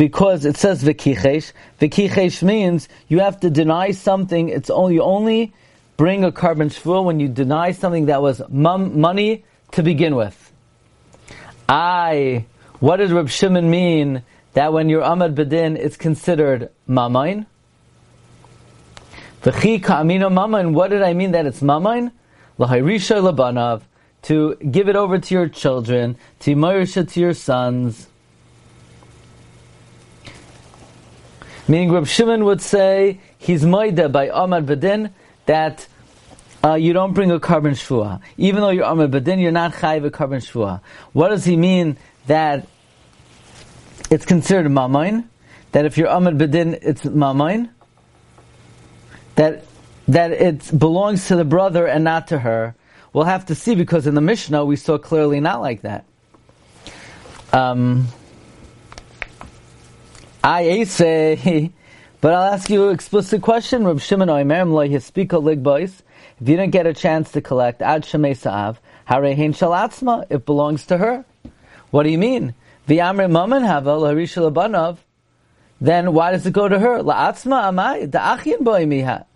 Because 0.00 0.46
it 0.46 0.56
says 0.56 0.82
v'kichesh. 0.82 1.52
V'kichesh 1.78 2.42
means 2.42 2.88
you 3.08 3.20
have 3.20 3.38
to 3.40 3.50
deny 3.50 3.90
something. 3.90 4.48
It's 4.48 4.70
only, 4.70 4.94
you 4.94 5.02
only 5.02 5.52
bring 5.98 6.24
a 6.24 6.32
karban 6.32 6.70
shvur 6.72 7.04
when 7.04 7.20
you 7.20 7.28
deny 7.28 7.72
something 7.72 8.06
that 8.06 8.22
was 8.22 8.40
mum, 8.48 8.98
money 8.98 9.44
to 9.72 9.82
begin 9.82 10.16
with. 10.16 10.52
I, 11.68 12.46
what 12.78 12.96
does 12.96 13.12
Reb 13.12 13.28
Shimon 13.28 13.68
mean 13.68 14.22
that 14.54 14.72
when 14.72 14.88
you're 14.88 15.02
Ahmad 15.02 15.34
Bedin, 15.34 15.76
it's 15.76 15.98
considered 15.98 16.70
mamain? 16.88 17.44
V'chi 19.42 19.82
ka'amino 19.82 20.32
mamain, 20.32 20.72
what 20.72 20.88
did 20.88 21.02
I 21.02 21.12
mean 21.12 21.32
that 21.32 21.44
it's 21.44 21.60
mamain? 21.60 22.10
L'hayrisha 22.56 23.20
labanav 23.20 23.82
to 24.22 24.54
give 24.54 24.88
it 24.88 24.96
over 24.96 25.18
to 25.18 25.34
your 25.34 25.50
children, 25.50 26.16
to 26.38 26.56
Marisha 26.56 27.06
to 27.06 27.20
your 27.20 27.34
sons. 27.34 28.06
Meaning 31.68 31.92
Reb 31.92 32.06
Shimon 32.06 32.44
would 32.44 32.60
say, 32.60 33.20
he's 33.38 33.64
Maida 33.64 34.08
by 34.08 34.28
Ahmad 34.30 34.66
Badin, 34.66 35.12
that 35.46 35.86
uh, 36.64 36.74
you 36.74 36.92
don't 36.92 37.12
bring 37.12 37.30
a 37.30 37.40
karban 37.40 37.72
shvua. 37.72 38.20
Even 38.36 38.60
though 38.60 38.70
you're 38.70 38.84
Ahmad 38.84 39.10
Badin, 39.10 39.40
you're 39.40 39.52
not 39.52 39.72
chayiv 39.72 40.04
a 40.04 40.10
karban 40.10 40.38
shvua. 40.38 40.80
What 41.12 41.28
does 41.28 41.44
he 41.44 41.56
mean 41.56 41.96
that 42.26 42.66
it's 44.10 44.26
considered 44.26 44.66
mamain? 44.70 45.24
That 45.72 45.84
if 45.86 45.96
you're 45.96 46.08
Ahmad 46.08 46.38
Badin, 46.38 46.78
it's 46.82 47.02
mamain? 47.02 47.70
That, 49.36 49.64
that 50.08 50.32
it 50.32 50.78
belongs 50.78 51.28
to 51.28 51.36
the 51.36 51.44
brother 51.44 51.86
and 51.86 52.04
not 52.04 52.28
to 52.28 52.38
her. 52.38 52.74
We'll 53.12 53.24
have 53.24 53.46
to 53.46 53.54
see 53.54 53.74
because 53.74 54.06
in 54.06 54.14
the 54.14 54.20
Mishnah 54.20 54.64
we 54.64 54.76
saw 54.76 54.98
clearly 54.98 55.40
not 55.40 55.60
like 55.60 55.82
that. 55.82 56.04
Um, 57.52 58.06
I 60.42 60.84
say, 60.84 61.70
but 62.20 62.32
I'll 62.32 62.54
ask 62.54 62.70
you 62.70 62.88
an 62.88 62.94
explicit 62.94 63.42
question. 63.42 63.86
Reb 63.86 64.00
Shimon 64.00 64.28
Oimerim 64.28 64.72
lo 64.72 64.88
hispika 64.88 65.42
ligbois. 65.42 66.02
If 66.40 66.48
you 66.48 66.56
don't 66.56 66.70
get 66.70 66.86
a 66.86 66.94
chance 66.94 67.32
to 67.32 67.42
collect 67.42 67.82
ad 67.82 68.04
shemei 68.04 68.34
sa'av, 68.34 68.78
harehin 69.08 69.50
shalatzma, 69.50 70.24
it 70.30 70.46
belongs 70.46 70.86
to 70.86 70.96
her. 70.96 71.26
What 71.90 72.04
do 72.04 72.08
you 72.10 72.16
mean? 72.16 72.54
V'yamre 72.88 73.30
maman 73.30 73.64
hava 73.64 73.90
laharisha 73.90 74.50
labanav. 74.50 74.96
Then 75.78 76.14
why 76.14 76.30
does 76.32 76.46
it 76.46 76.54
go 76.54 76.68
to 76.68 76.78
her? 76.78 77.02
La'atzma 77.02 77.64
amai 77.64 78.10
da'achin 78.10 78.64
boi 78.64 78.86
miha 78.86 79.26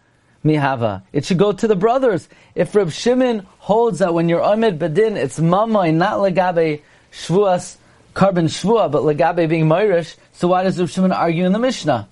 mihava. 0.42 1.02
It 1.12 1.26
should 1.26 1.38
go 1.38 1.52
to 1.52 1.68
the 1.68 1.76
brothers. 1.76 2.28
If 2.54 2.74
Reb 2.74 2.90
Shimon 2.90 3.46
holds 3.58 3.98
that 3.98 4.14
when 4.14 4.30
you're 4.30 4.42
Ahmed 4.42 4.78
Badin, 4.78 5.16
it's 5.16 5.38
mamay, 5.38 5.92
not 5.92 6.18
legabe 6.18 6.80
shvuas, 7.12 7.76
karban 8.14 8.48
shvua, 8.48 8.90
but 8.90 9.02
legabe 9.02 9.48
being 9.48 9.66
Moirish, 9.66 10.16
so 10.34 10.48
why 10.48 10.64
does 10.64 10.78
Reb 10.78 10.88
Shimon 10.88 11.12
argue 11.12 11.46
in 11.46 11.52
the 11.52 11.58
Mishnah? 11.58 12.08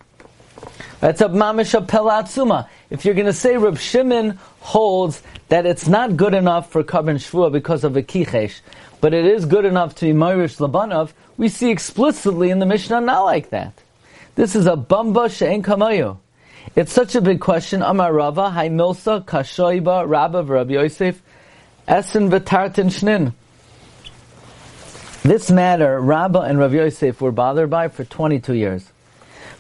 That's 1.00 1.21
a 1.21 1.29
mamish 1.29 1.75
pelatzuma. 1.87 2.69
If 2.88 3.05
you're 3.05 3.14
going 3.14 3.26
to 3.26 3.33
say 3.33 3.57
Reb 3.57 3.79
Shimon 3.79 4.38
holds 4.61 5.21
that 5.49 5.67
it's 5.67 5.88
not 5.88 6.17
good 6.17 6.33
enough 6.33 6.71
for 6.71 6.85
karban 6.85 7.17
shvua 7.17 7.50
because 7.50 7.83
of 7.83 7.97
a 7.97 8.02
kichesh, 8.02 8.61
but 9.00 9.12
it 9.12 9.25
is 9.25 9.45
good 9.45 9.64
enough 9.64 9.97
to 9.97 10.07
be 10.07 10.12
Moirish 10.12 10.59
labanov, 10.59 11.11
we 11.37 11.49
see 11.49 11.71
explicitly 11.71 12.50
in 12.50 12.61
the 12.61 12.67
Mishnah 12.67 13.00
not 13.00 13.25
like 13.25 13.50
that. 13.50 13.75
This 14.37 14.55
is 14.55 14.67
a 14.67 14.76
bamba 14.76 15.29
she'en 15.29 15.62
kamayu. 15.64 16.17
It's 16.76 16.93
such 16.93 17.17
a 17.17 17.21
big 17.21 17.41
question. 17.41 17.83
Amar 17.83 18.12
Rava, 18.12 18.50
Hai 18.50 18.69
Milsa, 18.69 19.25
Kashoiba, 19.25 20.09
Rabba, 20.09 20.45
Rabbi 20.45 20.75
Yosef, 20.75 21.21
Essen 21.88 22.31
V'tartin 22.31 22.87
Shnin. 22.87 23.33
This 25.23 25.52
matter, 25.52 26.00
Rabba 26.00 26.41
and 26.41 26.59
Rabbi 26.59 26.75
Yosef 26.75 27.21
were 27.21 27.31
bothered 27.31 27.71
by 27.71 27.88
for 27.88 28.05
22 28.05 28.55
years. 28.55 28.85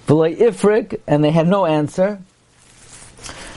Ifrik, 0.08 1.00
and 1.06 1.22
they 1.22 1.30
had 1.30 1.46
no 1.46 1.66
answer. 1.66 2.20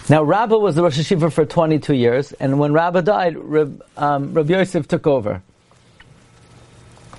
Now, 0.07 0.21
Rabba 0.21 0.57
was 0.57 0.75
the 0.75 0.83
Rosh 0.83 0.99
Hashiva 0.99 1.33
for 1.33 1.45
22 1.45 1.95
years, 1.95 2.31
and 2.33 2.59
when 2.59 2.73
Rabba 2.73 3.01
died, 3.01 3.37
um, 3.97 4.33
Rabbi 4.35 4.53
Yosef 4.53 4.87
took 4.87 5.07
over. 5.07 5.41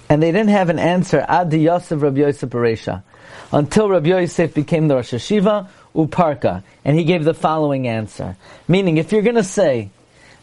And 0.09 0.23
they 0.23 0.31
didn't 0.31 0.51
have 0.51 0.69
an 0.69 0.79
answer, 0.79 1.25
Ad 1.29 1.53
Yosef 1.53 2.01
Rabbi 2.01 2.21
Yosef 2.21 2.49
Beresha, 2.49 3.03
until 3.51 3.89
Rabbi 3.89 4.11
Yosef 4.11 4.55
became 4.55 4.87
the 4.87 4.95
Rosh 4.95 5.15
Hashiva, 5.15 5.69
uparka. 5.97 6.63
And 6.85 6.97
he 6.97 7.03
gave 7.03 7.25
the 7.25 7.35
following 7.35 7.89
answer. 7.89 8.37
Meaning, 8.69 8.99
if 8.99 9.11
you're 9.11 9.23
going 9.23 9.35
to 9.35 9.43
say 9.43 9.91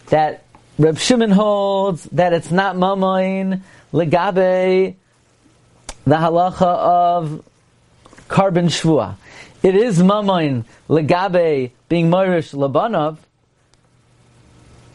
that 0.08 0.43
Reb 0.80 0.98
Shimon 0.98 1.30
holds 1.30 2.06
that 2.06 2.34
it's 2.34 2.50
not 2.50 2.76
mamain 2.76 3.62
legabe 3.94 4.96
the 6.06 6.16
halacha 6.16 6.62
of 6.62 7.46
karban 8.28 8.66
shvua, 8.66 9.16
it 9.62 9.76
is 9.76 10.00
mamain 10.00 10.66
legabe 10.90 11.72
being 11.90 12.10
moirish 12.10 12.56
labanov, 12.56 13.18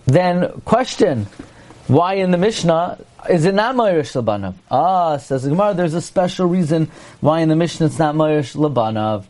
then 0.06 0.50
question, 0.64 1.26
why 1.86 2.14
in 2.14 2.32
the 2.32 2.38
Mishnah 2.38 2.98
is 3.30 3.44
it 3.44 3.54
not 3.54 3.76
moirish 3.76 4.20
labanov? 4.20 4.54
Ah, 4.70 5.16
says 5.18 5.44
the 5.44 5.50
Gemara, 5.50 5.74
there's 5.74 5.94
a 5.94 6.02
special 6.02 6.46
reason 6.46 6.90
why 7.20 7.40
in 7.40 7.48
the 7.48 7.56
Mishnah 7.56 7.86
it's 7.86 8.00
not 8.00 8.16
moirish 8.16 8.56
labanov. 8.56 9.26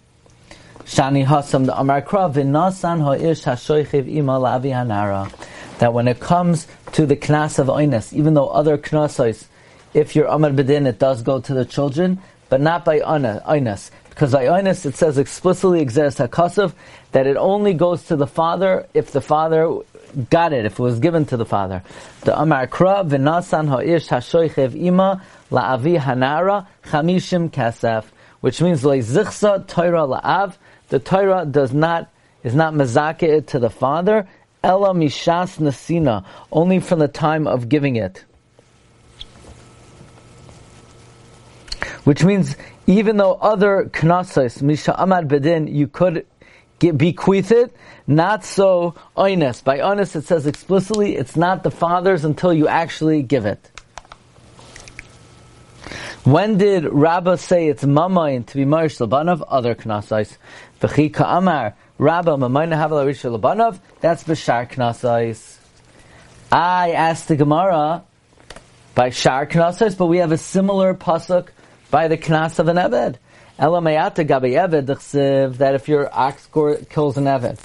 Shani 0.87 1.27
Hasam 1.27 1.67
the 1.67 1.79
Amar 1.79 2.01
Krav 2.01 2.35
Vinasan 2.35 3.03
Ha'ish 3.03 3.45
Hashoichiv 3.45 4.09
Ima 4.09 4.39
Lavi 4.39 4.73
Hanara. 4.73 5.31
That 5.79 5.93
when 5.93 6.09
it 6.09 6.21
comes 6.21 6.67
to 6.93 7.07
the 7.07 7.17
knas 7.17 7.59
of 7.59 7.69
Oines, 7.69 8.13
even 8.13 8.35
though 8.35 8.49
other 8.49 8.77
knasais, 8.79 9.47
if 9.95 10.15
you're 10.15 10.27
Amar 10.27 10.51
Bedin, 10.51 10.87
it 10.87 10.99
does 10.99 11.23
go 11.23 11.41
to 11.41 11.55
the 11.55 11.65
children, 11.65 12.21
but 12.49 12.61
not 12.61 12.85
by 12.85 13.01
Oines. 13.01 13.91
Because 14.11 14.33
by 14.33 14.47
Oines 14.47 14.85
it 14.85 14.97
says 14.97 15.19
explicitly 15.19 15.81
exists 15.81 16.21
Hakasav 16.21 16.73
that 17.13 17.27
it 17.27 17.37
only 17.37 17.75
goes 17.75 18.05
to 18.05 18.17
the 18.17 18.27
father 18.27 18.87
if 18.93 19.13
the 19.13 19.21
father 19.21 19.79
got 20.31 20.53
it, 20.53 20.65
if 20.65 20.73
it 20.73 20.79
was 20.83 20.99
given 20.99 21.25
to 21.27 21.37
the 21.37 21.47
father. 21.47 21.83
The 22.23 22.39
Amar 22.39 22.67
Krav 22.67 23.11
Vinasan 23.11 23.69
Ha'ish 23.69 24.09
Hashoichiv 24.09 24.75
Ima 24.75 25.23
La'avi 25.51 25.99
Hanara 26.01 26.67
Chamishim 26.85 27.51
Kasef. 27.51 28.05
Which 28.41 28.61
means 28.61 28.83
Leizichsa 28.83 29.67
Torah 29.67 30.07
La'av 30.07 30.57
the 30.89 30.99
Torah 30.99 31.45
does 31.45 31.73
not 31.73 32.11
is 32.43 32.55
not 32.55 32.73
mezake 32.73 33.47
to 33.47 33.59
the 33.59 33.69
father, 33.69 34.29
ella 34.69 34.95
mishas 34.95 35.59
nasina, 35.59 36.25
only 36.53 36.79
from 36.79 37.01
the 37.01 37.09
time 37.09 37.49
of 37.49 37.69
giving 37.69 37.97
it. 37.97 38.25
Which 42.05 42.23
means 42.23 42.57
even 42.87 43.17
though 43.17 43.35
other 43.35 43.91
knasas, 43.93 44.63
misha 44.63 44.95
amad 44.99 45.29
bedin, 45.29 45.73
you 45.73 45.89
could 45.89 46.27
get, 46.79 46.97
bequeath 46.97 47.51
it. 47.51 47.75
Not 48.07 48.45
so 48.45 48.95
oines. 49.17 49.63
By 49.63 49.79
oines, 49.79 50.17
it 50.17 50.25
says 50.25 50.47
explicitly, 50.47 51.17
it's 51.17 51.37
not 51.37 51.63
the 51.63 51.71
father's 51.71 52.25
until 52.25 52.55
you 52.55 52.69
actually 52.69 53.23
give 53.23 53.45
it. 53.45 53.71
When 56.25 56.59
did 56.59 56.85
Rabbah 56.85 57.37
say 57.37 57.69
it's 57.69 57.85
mamayin 57.85 58.47
to 58.47 58.57
be 58.57 58.65
marish 58.65 58.99
labanav? 58.99 59.45
Other 59.49 59.75
knasais. 59.75 60.37
V'chi 60.81 61.13
amar 61.19 61.75
Rabbah 61.99 62.37
mamayna 62.37 62.77
havel 62.77 62.99
arish 62.99 63.23
labanav. 63.23 63.79
That's 64.01 64.23
b'shar 64.25 64.69
knasais. 64.71 65.57
I 66.53 66.93
asked 66.93 67.29
the 67.29 67.37
Gemara 67.37 68.05
by 68.95 69.11
shar 69.11 69.47
knasais, 69.47 69.99
but 69.99 70.07
we 70.07 70.19
have 70.19 70.33
a 70.33 70.39
similar 70.39 70.95
pasuk 70.95 71.49
by 71.91 72.09
the 72.09 72.17
knas 72.17 72.59
of 72.59 72.69
an 72.69 72.77
eved. 72.77 73.17
Elamayata 73.59 74.25
gabi 74.27 74.53
eved 74.55 75.57
that 75.59 75.75
if 75.75 75.89
your 75.89 76.09
ox 76.17 76.49
kills 76.89 77.17
an 77.17 77.25
eved, 77.25 77.59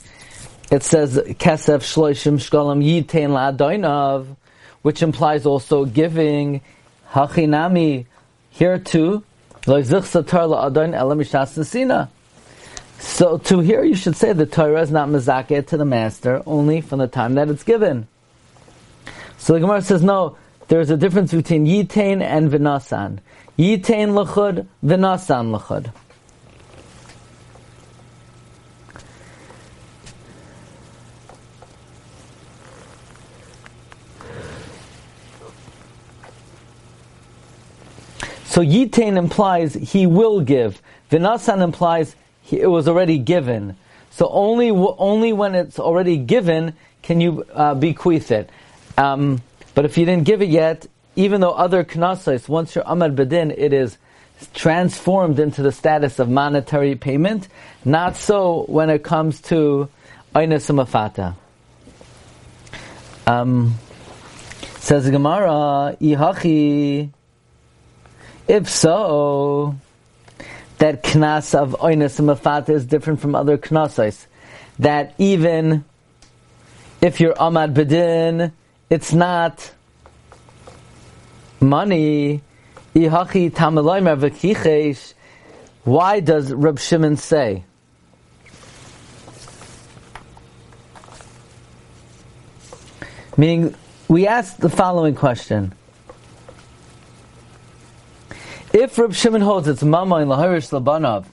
it 0.72 0.82
says 0.82 1.16
kesef 1.18 1.84
shloishim 1.84 2.40
shkolam 2.40 2.84
yitain 2.84 3.30
la'adoinav, 3.30 4.36
which 4.82 5.04
implies 5.04 5.46
also 5.46 5.86
giving 5.86 6.62
hachinami 7.12 8.08
here 8.50 8.80
too, 8.80 9.24
so 13.04 13.38
to 13.38 13.60
here 13.60 13.84
you 13.84 13.96
should 13.96 14.16
say 14.16 14.34
the 14.34 14.46
Torah 14.46 14.82
is 14.82 14.90
not 14.90 15.10
mezakeh 15.10 15.68
to 15.68 15.78
the 15.78 15.86
master 15.86 16.42
only 16.46 16.80
from 16.82 17.00
the 17.00 17.08
time 17.08 17.36
that 17.36 17.50
it's 17.50 17.64
given. 17.64 18.08
So 19.38 19.54
the 19.54 19.60
Gemara 19.60 19.82
says 19.82 20.02
no, 20.02 20.38
there's 20.70 20.90
a 20.90 20.98
difference 20.98 21.34
between 21.34 21.66
yitain 21.66 22.22
and 22.22 22.50
vinasan. 22.50 23.20
Yitain 23.60 24.14
lachud, 24.16 24.66
vinasan 24.84 25.56
lachud. 25.56 25.92
So 38.46 38.62
yitain 38.62 39.18
implies 39.18 39.74
he 39.74 40.08
will 40.08 40.40
give. 40.40 40.82
Vinasan 41.12 41.62
implies 41.62 42.16
it 42.52 42.68
was 42.68 42.88
already 42.88 43.18
given. 43.18 43.76
So 44.12 44.30
only 44.30 44.70
only 44.70 45.34
when 45.34 45.56
it's 45.56 45.80
already 45.80 46.18
given 46.18 46.76
can 47.02 47.20
you 47.22 47.46
uh, 47.54 47.76
bequeath 47.76 48.32
it. 48.32 48.50
Um, 48.98 49.42
but 49.74 49.86
if 49.86 49.98
you 49.98 50.06
didn't 50.06 50.26
give 50.26 50.42
it 50.42 50.50
yet, 50.50 50.86
even 51.16 51.42
though 51.42 51.52
other 51.52 51.84
knasais, 51.84 52.48
once 52.48 52.76
you're 52.76 52.84
amad 52.84 53.16
bedin, 53.16 53.54
it 53.56 53.74
is 53.74 53.98
transformed 54.54 55.40
into 55.40 55.62
the 55.62 55.72
status 55.72 56.20
of 56.20 56.30
monetary 56.30 56.96
payment. 56.96 57.48
Not 57.86 58.16
so 58.16 58.66
when 58.68 58.90
it 58.90 59.04
comes 59.04 59.42
to 59.42 59.90
mafata. 60.36 61.36
Um, 63.26 63.76
says 64.80 65.10
Gemara, 65.10 65.96
ihachi. 66.02 67.10
If 68.48 68.70
so, 68.70 69.76
that 70.84 71.02
knas 71.02 71.56
of 71.56 71.78
oinus 71.80 72.20
and 72.20 72.28
mafata 72.28 72.74
is 72.74 72.86
different 72.86 73.22
from 73.22 73.36
other 73.36 73.58
knasais. 73.58 74.26
That 74.80 75.16
even 75.18 75.86
if 77.00 77.22
you're 77.22 77.36
amad 77.36 77.74
bedin, 77.74 78.52
it's 78.90 79.14
not 79.14 79.72
money. 81.62 82.42
Why 85.86 86.20
does 86.20 86.54
Reb 86.54 86.80
Shimon 86.80 87.16
say? 87.16 87.64
Meaning, 93.38 93.74
we 94.10 94.28
ask 94.28 94.58
the 94.58 94.68
following 94.68 95.16
question. 95.16 95.74
If 98.74 98.98
Reb 98.98 99.14
Shimon 99.14 99.42
holds 99.42 99.68
it's 99.68 99.84
mama 99.84 100.16
in 100.16 100.30
laharish 100.30 100.72
labanav, 100.72 101.26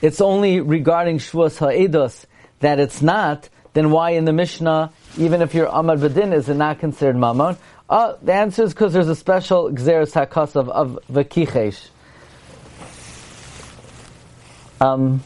it's 0.00 0.22
only 0.22 0.60
regarding 0.60 1.18
shvuas 1.18 1.58
ha'edos 1.58 2.24
that 2.60 2.80
it's 2.80 3.02
not, 3.02 3.50
then 3.74 3.90
why 3.90 4.12
in 4.12 4.24
the 4.24 4.32
Mishnah, 4.32 4.90
even 5.18 5.42
if 5.42 5.52
you're 5.52 5.66
Amad 5.66 5.98
Badin, 5.98 6.32
is 6.32 6.48
it 6.48 6.54
not 6.54 6.78
considered 6.78 7.16
mammon? 7.16 7.58
Uh, 7.90 8.14
the 8.22 8.32
answer 8.32 8.62
is 8.62 8.72
because 8.72 8.94
there's 8.94 9.10
a 9.10 9.14
special 9.14 9.70
Gzeres 9.72 10.14
HaKasav 10.14 10.70
of 10.70 10.98
Vakichesh. 11.12 11.88
Um, 14.80 15.22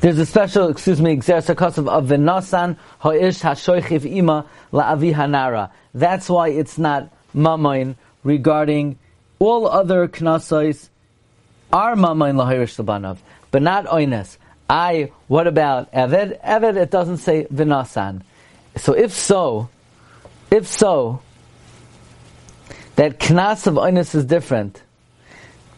there's 0.00 0.18
a 0.18 0.24
special, 0.24 0.68
excuse 0.70 1.02
me, 1.02 1.16
Gzeres 1.18 1.54
HaKasav 1.54 1.86
of 1.86 2.06
Venasan 2.06 2.78
Ha'ish 3.00 3.42
HaShoichiv 3.42 4.10
Ima 4.10 4.46
La'avi 4.72 5.14
Hanara. 5.14 5.70
That's 5.92 6.30
why 6.30 6.48
it's 6.48 6.78
not 6.78 7.12
mammon 7.34 7.96
regarding 8.24 8.98
all 9.42 9.66
other 9.66 10.06
knasais 10.06 10.88
are 11.72 11.96
mamain 11.96 12.36
lahirish 12.36 12.82
labanav, 12.82 13.18
but 13.50 13.60
not 13.60 13.86
oines. 13.86 14.36
I, 14.70 15.10
what 15.26 15.48
about 15.48 15.90
Eved? 15.92 16.40
Eved, 16.42 16.76
it 16.76 16.90
doesn't 16.92 17.16
say 17.18 17.46
vinasan. 17.52 18.22
So 18.76 18.92
if 18.92 19.12
so, 19.12 19.68
if 20.50 20.68
so, 20.68 21.22
that 22.94 23.18
knas 23.18 23.66
of 23.66 23.74
oines 23.74 24.14
is 24.14 24.24
different. 24.24 24.80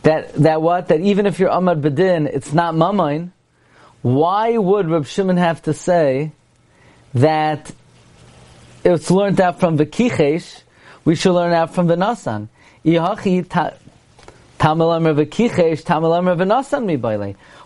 That, 0.03 0.35
that 0.35 0.61
what? 0.61 0.89
That 0.89 1.01
even 1.01 1.25
if 1.25 1.39
you're 1.39 1.51
Ahmad 1.51 1.81
Bedin, 1.81 2.27
it's 2.27 2.53
not 2.53 2.75
mamain. 2.75 3.31
Why 4.03 4.59
would 4.59 4.91
Reb 4.91 5.07
Shimon 5.07 5.39
have 5.39 5.63
to 5.63 5.73
say 5.73 6.33
that 7.15 7.73
it's 8.85 9.11
learned 9.11 9.41
out 9.41 9.59
from 9.59 9.77
the 9.77 9.87
kichesh, 9.87 10.61
we 11.07 11.15
should 11.15 11.33
learn 11.33 11.55
out 11.55 11.75
from 11.75 11.87
the 11.87 11.97
nasan? 11.97 12.49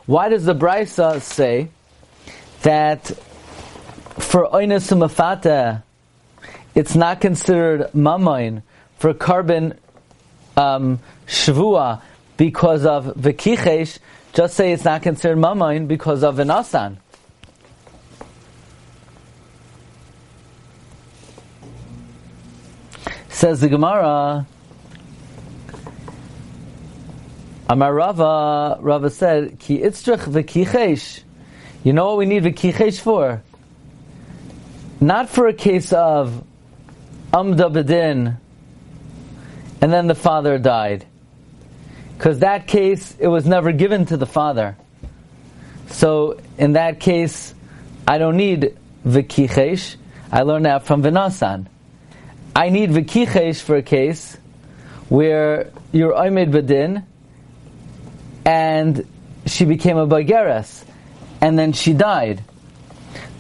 Why 0.07 0.28
does 0.28 0.44
the 0.44 0.54
Brisa 0.54 1.20
say 1.20 1.68
that 2.62 3.07
for 4.18 4.46
Oinus 4.46 4.96
Mafata 4.96 5.83
it's 6.74 6.94
not 6.94 7.20
considered 7.20 7.90
mamain 7.92 8.62
for 8.98 9.12
karban 9.12 9.76
um, 10.57 11.00
shvua 11.26 12.00
because 12.37 12.87
of 12.87 13.07
v'kichesh, 13.16 13.98
just 14.33 14.54
say 14.54 14.72
it's 14.72 14.85
not 14.85 15.02
considered 15.02 15.38
mamain 15.38 15.88
because 15.88 16.22
of 16.22 16.38
an 16.38 16.50
asan. 16.50 16.98
Says 23.28 23.61
the 23.61 23.68
Gemara, 23.68 24.46
Amar 27.70 27.92
Rava, 27.92 28.78
Rava 28.81 29.11
said, 29.11 29.59
Ki 29.59 29.81
itztrach 29.81 30.20
v'kichesh. 30.20 31.20
You 31.85 31.92
know 31.92 32.07
what 32.07 32.16
we 32.16 32.24
need 32.24 32.44
v'kichesh 32.44 32.98
for? 33.00 33.42
Not 35.00 35.28
for 35.28 35.48
a 35.48 35.52
case 35.52 35.92
of 35.92 36.42
amda 37.33 37.68
bedin, 37.68 38.38
and 39.83 39.92
then 39.92 40.07
the 40.07 40.14
father 40.14 40.59
died. 40.59 41.04
Because 42.16 42.38
that 42.38 42.66
case, 42.66 43.14
it 43.18 43.28
was 43.28 43.44
never 43.44 43.70
given 43.72 44.07
to 44.07 44.16
the 44.16 44.26
father. 44.26 44.76
So, 45.88 46.40
in 46.57 46.72
that 46.72 47.00
case, 47.00 47.54
I 48.07 48.16
don't 48.16 48.38
need 48.38 48.78
v'kichesh. 49.07 49.96
I 50.33 50.42
learned 50.42 50.64
that 50.64 50.85
from 50.85 51.02
Vinasan. 51.02 51.66
I 52.57 52.70
need 52.70 52.90
v'kichesh 52.90 53.61
for 53.61 53.76
a 53.76 53.83
case 53.83 54.38
where 55.11 55.70
you're 55.92 56.14
oimed 56.14 56.50
bedin, 56.50 57.04
and 58.49 59.07
she 59.45 59.67
became 59.67 59.99
a 59.99 60.07
Bageres, 60.07 60.83
and 61.43 61.59
then 61.59 61.75
she 61.75 61.93
died. 61.93 62.43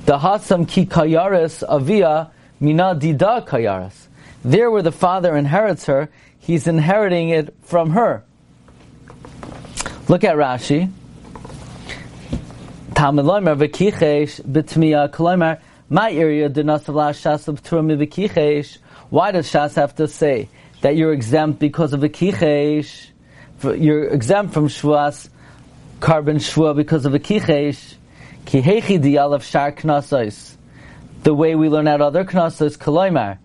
The 0.04 0.18
Hasam 0.18 0.68
ki 0.68 0.84
kayaris 0.84 1.62
avia 1.66 2.30
mina 2.60 2.94
dida 2.94 3.46
kayaris. 3.46 4.08
There 4.44 4.70
where 4.70 4.82
the 4.82 4.92
father 4.92 5.34
inherits 5.34 5.86
her, 5.86 6.10
he's 6.38 6.66
inheriting 6.66 7.30
it 7.30 7.54
from 7.62 7.92
her. 7.92 8.22
Look 10.08 10.24
at 10.24 10.36
Rashi. 10.36 10.92
Talmud 12.94 13.24
Loimer 13.24 13.56
v'kichesh 13.56 14.42
b'tmiya 14.42 15.08
kolomer 15.08 15.58
my 15.88 16.12
area 16.12 16.50
not 16.50 16.84
shas 16.84 17.48
of 17.48 17.62
v'kichesh. 17.62 18.76
Why 19.08 19.30
does 19.30 19.50
Shas 19.50 19.76
have 19.76 19.94
to 19.94 20.06
say 20.06 20.50
that 20.82 20.96
you're 20.96 21.14
exempt 21.14 21.60
because 21.60 21.94
of 21.94 22.00
v'kichesh? 22.00 23.06
You're 23.62 24.04
exempt 24.04 24.54
from 24.54 24.68
shvuas 24.68 25.28
karban 26.00 26.36
shvua 26.36 26.76
because 26.76 27.06
of 27.06 27.14
a 27.14 27.18
kichesh. 27.18 27.94
Kihechi 28.46 29.16
of 29.16 29.44
shar 29.44 29.72
knasos. 29.72 30.54
The 31.22 31.34
way 31.34 31.54
we 31.54 31.68
learn 31.68 31.88
out 31.88 32.00
other 32.00 32.24
knasos, 32.24 32.78
koloimar. 32.78 33.38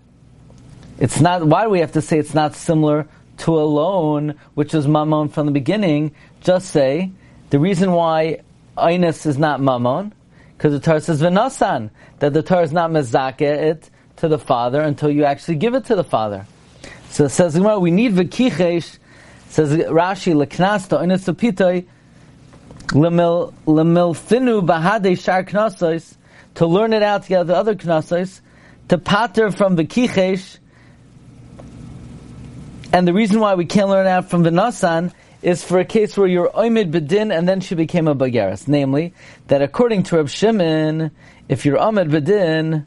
It's 1.00 1.20
not. 1.20 1.46
Why 1.46 1.64
do 1.64 1.70
we 1.70 1.80
have 1.80 1.94
to 1.94 2.02
say 2.02 2.20
it's 2.20 2.34
not 2.34 2.56
similar 2.56 3.08
to 3.40 3.60
a 3.60 3.66
loan, 3.66 4.36
which 4.54 4.74
was 4.74 4.88
mamon 4.88 5.32
from 5.32 5.48
the 5.48 5.52
beginning? 5.52 6.14
Just 6.42 6.70
say 6.70 7.12
the 7.50 7.60
reason 7.60 7.92
why 7.92 8.42
Einus 8.78 9.26
is 9.26 9.38
not 9.38 9.62
Mammon, 9.62 10.12
because 10.58 10.74
the 10.74 10.80
Torah 10.80 11.02
says 11.02 11.22
V'nasan, 11.22 11.92
that 12.20 12.34
the 12.34 12.42
Torah 12.42 12.64
is 12.64 12.72
not 12.72 12.90
Mezake 12.90 13.42
it 13.42 13.90
to 14.18 14.28
the 14.28 14.40
father 14.40 14.82
until 14.82 15.12
you 15.12 15.26
actually 15.26 15.56
give 15.56 15.76
it 15.76 15.86
to 15.86 15.96
the 15.96 16.04
father. 16.04 16.46
So 17.10 17.26
it 17.26 17.30
says, 17.30 17.60
we 17.60 17.92
need 17.92 18.14
V'kichesh, 18.14 18.98
says 19.54 19.72
Rashi, 19.72 20.36
L'knas 20.36 20.90
to 20.90 20.96
Einus 20.98 21.32
Pitoi, 21.36 21.86
L'milfinu 22.94 24.66
bahade 24.66 25.22
shar 25.22 25.44
knasos, 25.44 26.16
to 26.56 26.66
learn 26.66 26.92
it 26.92 27.04
out 27.04 27.24
together 27.24 27.46
with 27.46 27.56
other 27.56 27.76
knasos, 27.76 28.42
to 28.90 28.98
pater 28.98 29.52
from 29.52 29.76
the 29.76 29.86
kichesh, 29.86 30.58
and 32.92 33.08
the 33.08 33.14
reason 33.14 33.40
why 33.40 33.54
we 33.54 33.66
can't 33.66 33.90
learn 33.90 34.08
out 34.08 34.30
from 34.30 34.44
the 34.44 34.50
nasan 34.50 35.12
is 35.42 35.64
for 35.64 35.80
a 35.80 35.86
case 35.86 36.16
where 36.16 36.28
you're 36.28 36.50
oimid 36.50 36.92
bedin 36.92 37.36
and 37.36 37.48
then 37.48 37.60
she 37.60 37.74
became 37.74 38.08
a 38.08 38.16
bagaris. 38.16 38.68
Namely, 38.68 39.14
that 39.48 39.62
according 39.64 40.04
to 40.04 40.18
Reb 40.18 40.30
Shimon, 40.30 41.10
if 41.50 41.66
you're 41.66 41.80
oimid 41.80 42.12
bedin 42.12 42.86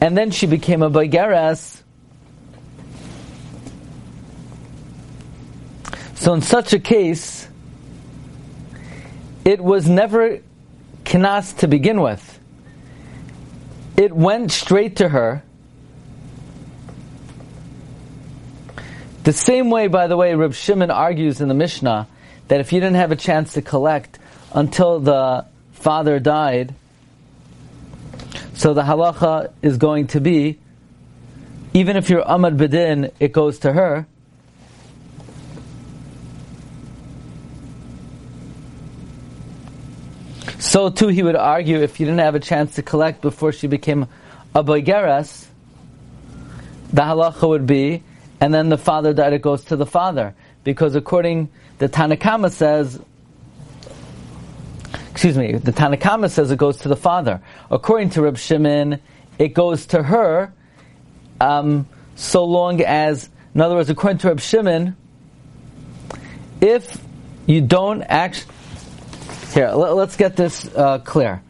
and 0.00 0.16
then 0.16 0.30
she 0.30 0.46
became 0.46 0.82
a 0.82 0.90
bagaris, 0.90 1.77
so 6.18 6.34
in 6.34 6.42
such 6.42 6.72
a 6.72 6.80
case, 6.80 7.46
it 9.44 9.60
was 9.60 9.88
never 9.88 10.40
kinas 11.04 11.56
to 11.58 11.68
begin 11.68 12.00
with. 12.00 12.40
It 13.96 14.12
went 14.12 14.50
straight 14.50 14.96
to 14.96 15.08
her. 15.08 15.44
The 19.22 19.32
same 19.32 19.70
way, 19.70 19.86
by 19.86 20.08
the 20.08 20.16
way, 20.16 20.34
Reb 20.34 20.54
Shimon 20.54 20.90
argues 20.90 21.40
in 21.40 21.46
the 21.46 21.54
Mishnah 21.54 22.08
that 22.48 22.58
if 22.58 22.72
you 22.72 22.80
didn't 22.80 22.96
have 22.96 23.12
a 23.12 23.16
chance 23.16 23.52
to 23.52 23.62
collect 23.62 24.18
until 24.52 24.98
the 24.98 25.46
father 25.72 26.18
died, 26.18 26.74
so 28.54 28.74
the 28.74 28.82
halacha 28.82 29.52
is 29.62 29.76
going 29.76 30.08
to 30.08 30.20
be, 30.20 30.58
even 31.74 31.96
if 31.96 32.10
you're 32.10 32.28
Ahmad 32.28 32.56
Bedin, 32.56 33.12
it 33.20 33.32
goes 33.32 33.60
to 33.60 33.72
her. 33.72 34.06
So 40.68 40.90
too, 40.90 41.08
he 41.08 41.22
would 41.22 41.34
argue 41.34 41.78
if 41.78 41.98
you 41.98 42.04
didn't 42.04 42.20
have 42.20 42.34
a 42.34 42.40
chance 42.40 42.74
to 42.74 42.82
collect 42.82 43.22
before 43.22 43.52
she 43.52 43.68
became 43.68 44.06
a 44.54 44.62
boigeres, 44.62 45.46
the 46.92 47.00
halacha 47.00 47.48
would 47.48 47.66
be, 47.66 48.02
and 48.38 48.52
then 48.52 48.68
the 48.68 48.76
father 48.76 49.14
died, 49.14 49.32
it 49.32 49.40
goes 49.40 49.64
to 49.64 49.76
the 49.76 49.86
father. 49.86 50.34
Because 50.64 50.94
according, 50.94 51.48
the 51.78 51.88
Tanakama 51.88 52.52
says, 52.52 53.00
excuse 55.10 55.38
me, 55.38 55.52
the 55.52 55.72
Tanakama 55.72 56.30
says 56.30 56.50
it 56.50 56.58
goes 56.58 56.76
to 56.80 56.88
the 56.88 56.96
father. 56.96 57.40
According 57.70 58.10
to 58.10 58.20
Reb 58.20 58.36
Shimon, 58.36 59.00
it 59.38 59.54
goes 59.54 59.86
to 59.86 60.02
her, 60.02 60.52
um, 61.40 61.88
so 62.14 62.44
long 62.44 62.82
as, 62.82 63.30
in 63.54 63.62
other 63.62 63.74
words, 63.74 63.88
according 63.88 64.18
to 64.18 64.28
Reb 64.28 64.40
Shimon, 64.40 64.98
if 66.60 67.02
you 67.46 67.62
don't 67.62 68.02
actually, 68.02 68.52
here, 69.54 69.70
let, 69.70 70.08
us 70.08 70.16
get 70.16 70.36
this 70.36 70.66
uh, 70.74 70.98
clear. 70.98 71.42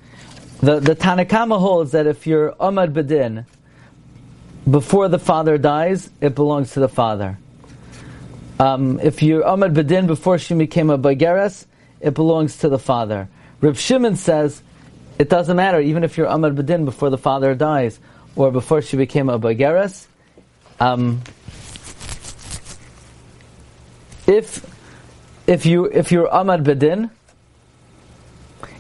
The, 0.61 0.81
the 0.81 0.97
Tanakama 0.97 1.59
holds 1.59 1.93
that 1.93 2.07
if 2.07 2.27
you're 2.27 2.55
Ahmad 2.61 2.93
Bedin, 2.95 3.45
before 4.69 5.09
the 5.09 5.19
father 5.19 5.59
dies, 5.59 6.11
it 6.21 6.35
belongs 6.35 6.73
to 6.73 6.81
the 6.81 6.89
father. 6.89 7.39
Um, 8.59 8.99
if 9.01 9.23
you're 9.23 9.47
Ahmad 9.47 9.75
Bedin 9.75 10.07
before 10.07 10.39
she 10.39 10.55
became 10.55 10.91
a 10.91 10.99
Bageres, 10.99 11.67
it 12.01 12.15
belongs 12.15 12.59
to 12.59 12.69
the 12.69 12.79
father. 12.79 13.29
Rib 13.61 13.77
Shimon 13.77 14.17
says 14.17 14.63
it 15.19 15.29
doesn't 15.29 15.57
matter, 15.57 15.81
even 15.81 16.05
if 16.05 16.17
you're 16.17 16.29
Ahmad 16.29 16.57
Bedin 16.57 16.85
before 16.85 17.11
the 17.11 17.19
father 17.19 17.55
dies 17.55 17.99
or 18.37 18.51
before 18.51 18.83
she 18.83 18.97
became 18.97 19.29
a 19.29 19.39
Bageres. 19.39 20.07
Um, 20.81 21.23
if 24.27 24.65
if 25.47 25.67
you 25.67 25.87
if 25.87 26.13
you're 26.13 26.33
Ahmad 26.33 26.65
Bedin, 26.65 27.11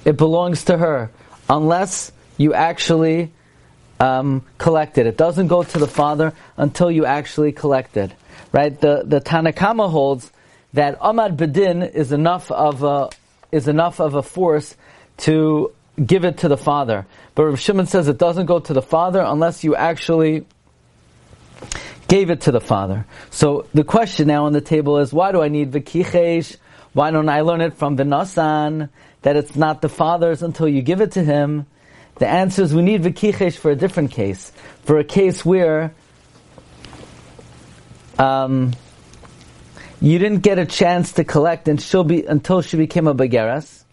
it 0.09 0.16
belongs 0.16 0.64
to 0.64 0.79
her 0.79 1.11
unless 1.51 2.11
you 2.38 2.55
actually 2.55 3.31
um, 4.01 4.42
collect 4.57 4.97
it. 4.97 5.07
It 5.07 5.18
doesn't 5.18 5.49
go 5.49 5.62
to 5.62 5.79
the 5.79 5.87
father 5.87 6.33
until 6.57 6.90
you 6.90 7.05
actually 7.05 7.53
collect 7.53 7.99
it. 7.99 8.12
Right? 8.51 8.81
The 8.81 9.03
the 9.05 9.21
Tanakama 9.21 9.90
holds 9.90 10.33
that 10.73 10.97
Ahmad 11.03 11.37
Bedin 11.37 11.83
is 11.83 12.11
enough 12.11 12.51
of 12.51 12.83
a 12.83 13.11
is 13.53 13.68
enough 13.68 14.01
of 14.01 14.14
a 14.14 14.23
force 14.23 14.75
to 15.29 15.73
give 16.03 16.25
it 16.25 16.38
to 16.38 16.49
the 16.49 16.57
father. 16.57 17.05
But 17.35 17.44
Rav 17.44 17.61
Shimon 17.61 17.87
says 17.87 18.09
it 18.09 18.16
doesn't 18.16 18.47
go 18.47 18.61
to 18.61 18.73
the 18.73 18.81
father 18.81 19.21
unless 19.21 19.62
you 19.62 19.77
actually 19.77 20.47
gave 22.07 22.31
it 22.31 22.42
to 22.42 22.53
the 22.53 22.62
father. 22.62 23.05
So 23.29 23.66
the 23.75 23.85
question 23.85 24.29
now 24.29 24.47
on 24.47 24.55
the 24.55 24.62
table 24.62 24.99
is 24.99 25.12
why 25.12 25.33
do 25.33 25.42
I 25.42 25.49
need 25.49 25.73
Vikichesh? 25.73 26.57
Why 26.94 27.11
don't 27.11 27.29
I 27.29 27.42
learn 27.42 27.61
it 27.61 27.75
from 27.75 27.99
Vinasan? 27.99 28.88
That 29.23 29.37
it's 29.37 29.57
not 29.57 29.83
the 29.83 29.89
father's 29.89 30.43
until 30.43 30.69
you 30.69 30.83
give 30.83 31.01
it 31.01 31.13
to 31.13 31.25
him, 31.25 31.67
the 32.17 32.27
answer 32.27 32.63
is 32.63 32.75
we 32.75 32.83
need 32.83 33.03
vikichesh 33.03 33.57
for 33.57 33.71
a 33.71 33.77
different 33.77 34.11
case. 34.11 34.53
For 34.85 34.99
a 34.99 35.05
case 35.05 35.45
where 35.45 35.95
um, 38.19 38.73
you 40.01 40.19
didn't 40.19 40.41
get 40.41 40.59
a 40.59 40.67
chance 40.67 41.13
to 41.13 41.25
collect 41.25 41.69
and 41.69 41.81
she'll 41.81 42.05
be, 42.05 42.25
until 42.25 42.63
she 42.63 42.77
became 42.77 43.07
a 43.07 43.15
begeras. 43.15 43.85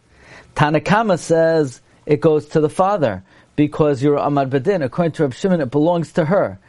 Tanakama 0.55 1.19
says 1.19 1.81
it 2.05 2.21
goes 2.21 2.47
to 2.47 2.59
the 2.59 2.69
father 2.69 3.23
because 3.55 4.01
you're 4.01 4.17
Ahmad 4.17 4.49
Badin. 4.49 4.83
According 4.83 5.13
to 5.13 5.23
Rab 5.23 5.33
Shimon, 5.33 5.61
it 5.61 5.71
belongs 5.71 6.13
to 6.13 6.25
her. 6.25 6.59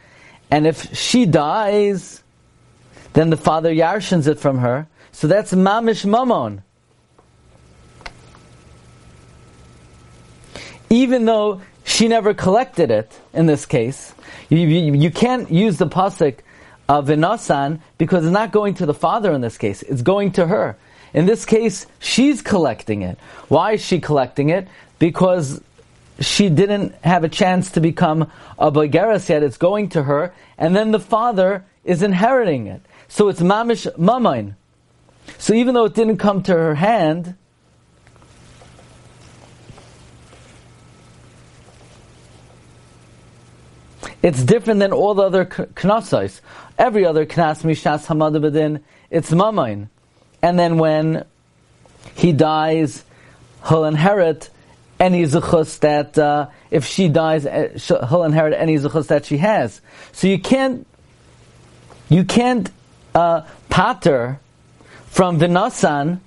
And 0.51 0.65
if 0.67 0.95
she 0.95 1.25
dies, 1.25 2.23
then 3.13 3.29
the 3.29 3.37
father 3.37 3.73
yarshins 3.73 4.27
it 4.27 4.39
from 4.39 4.59
her. 4.59 4.87
So 5.11 5.27
that's 5.27 5.53
mamish 5.53 6.05
mamon. 6.05 6.61
Even 10.89 11.25
though 11.25 11.61
she 11.83 12.07
never 12.07 12.33
collected 12.33 12.91
it 12.91 13.17
in 13.33 13.45
this 13.45 13.65
case. 13.65 14.13
You, 14.49 14.59
you, 14.59 14.93
you 14.93 15.11
can't 15.11 15.49
use 15.51 15.77
the 15.77 15.87
pasuk 15.87 16.39
of 16.89 17.07
Vinasan 17.07 17.79
because 17.97 18.25
it's 18.25 18.33
not 18.33 18.51
going 18.51 18.75
to 18.75 18.85
the 18.85 18.93
father 18.93 19.31
in 19.33 19.41
this 19.41 19.57
case, 19.57 19.81
it's 19.83 20.01
going 20.01 20.31
to 20.33 20.47
her. 20.47 20.77
In 21.13 21.25
this 21.25 21.45
case, 21.45 21.85
she's 21.99 22.41
collecting 22.41 23.01
it. 23.01 23.17
Why 23.47 23.73
is 23.73 23.85
she 23.85 23.99
collecting 23.99 24.49
it? 24.49 24.67
Because 24.99 25.61
she 26.19 26.49
didn't 26.49 26.95
have 27.03 27.23
a 27.23 27.29
chance 27.29 27.71
to 27.71 27.79
become 27.79 28.31
a 28.57 28.71
Bogeras 28.71 29.29
yet, 29.29 29.43
it's 29.43 29.57
going 29.57 29.89
to 29.89 30.03
her, 30.03 30.33
and 30.57 30.75
then 30.75 30.91
the 30.91 30.99
father 30.99 31.63
is 31.83 32.01
inheriting 32.01 32.67
it. 32.67 32.81
So 33.07 33.29
it's 33.29 33.39
Mamish 33.39 33.91
Mamain. 33.97 34.55
So 35.37 35.53
even 35.53 35.73
though 35.73 35.85
it 35.85 35.93
didn't 35.93 36.17
come 36.17 36.43
to 36.43 36.53
her 36.53 36.75
hand, 36.75 37.35
It's 44.21 44.43
different 44.43 44.79
than 44.79 44.91
all 44.91 45.13
the 45.13 45.23
other 45.23 45.45
knasais. 45.45 46.41
Every 46.77 47.05
other 47.05 47.25
knas 47.25 47.63
mishas 47.63 48.05
hamadabadin, 48.07 48.81
it's 49.09 49.31
mamain. 49.31 49.89
And 50.41 50.57
then 50.57 50.77
when 50.77 51.25
he 52.15 52.31
dies, 52.31 53.03
he'll 53.67 53.85
inherit 53.85 54.49
any 54.99 55.23
zuchus 55.23 55.79
that, 55.79 56.17
uh, 56.17 56.47
if 56.71 56.85
she 56.85 57.07
dies, 57.07 57.43
he'll 57.43 58.23
inherit 58.23 58.53
any 58.53 58.75
zuchus 58.77 59.07
that 59.07 59.25
she 59.25 59.37
has. 59.37 59.81
So 60.11 60.27
you 60.27 60.39
can't, 60.39 60.87
you 62.09 62.23
can't, 62.23 62.69
uh, 63.13 63.41
pater 63.69 64.39
from 65.07 65.39
vinasan 65.39 66.19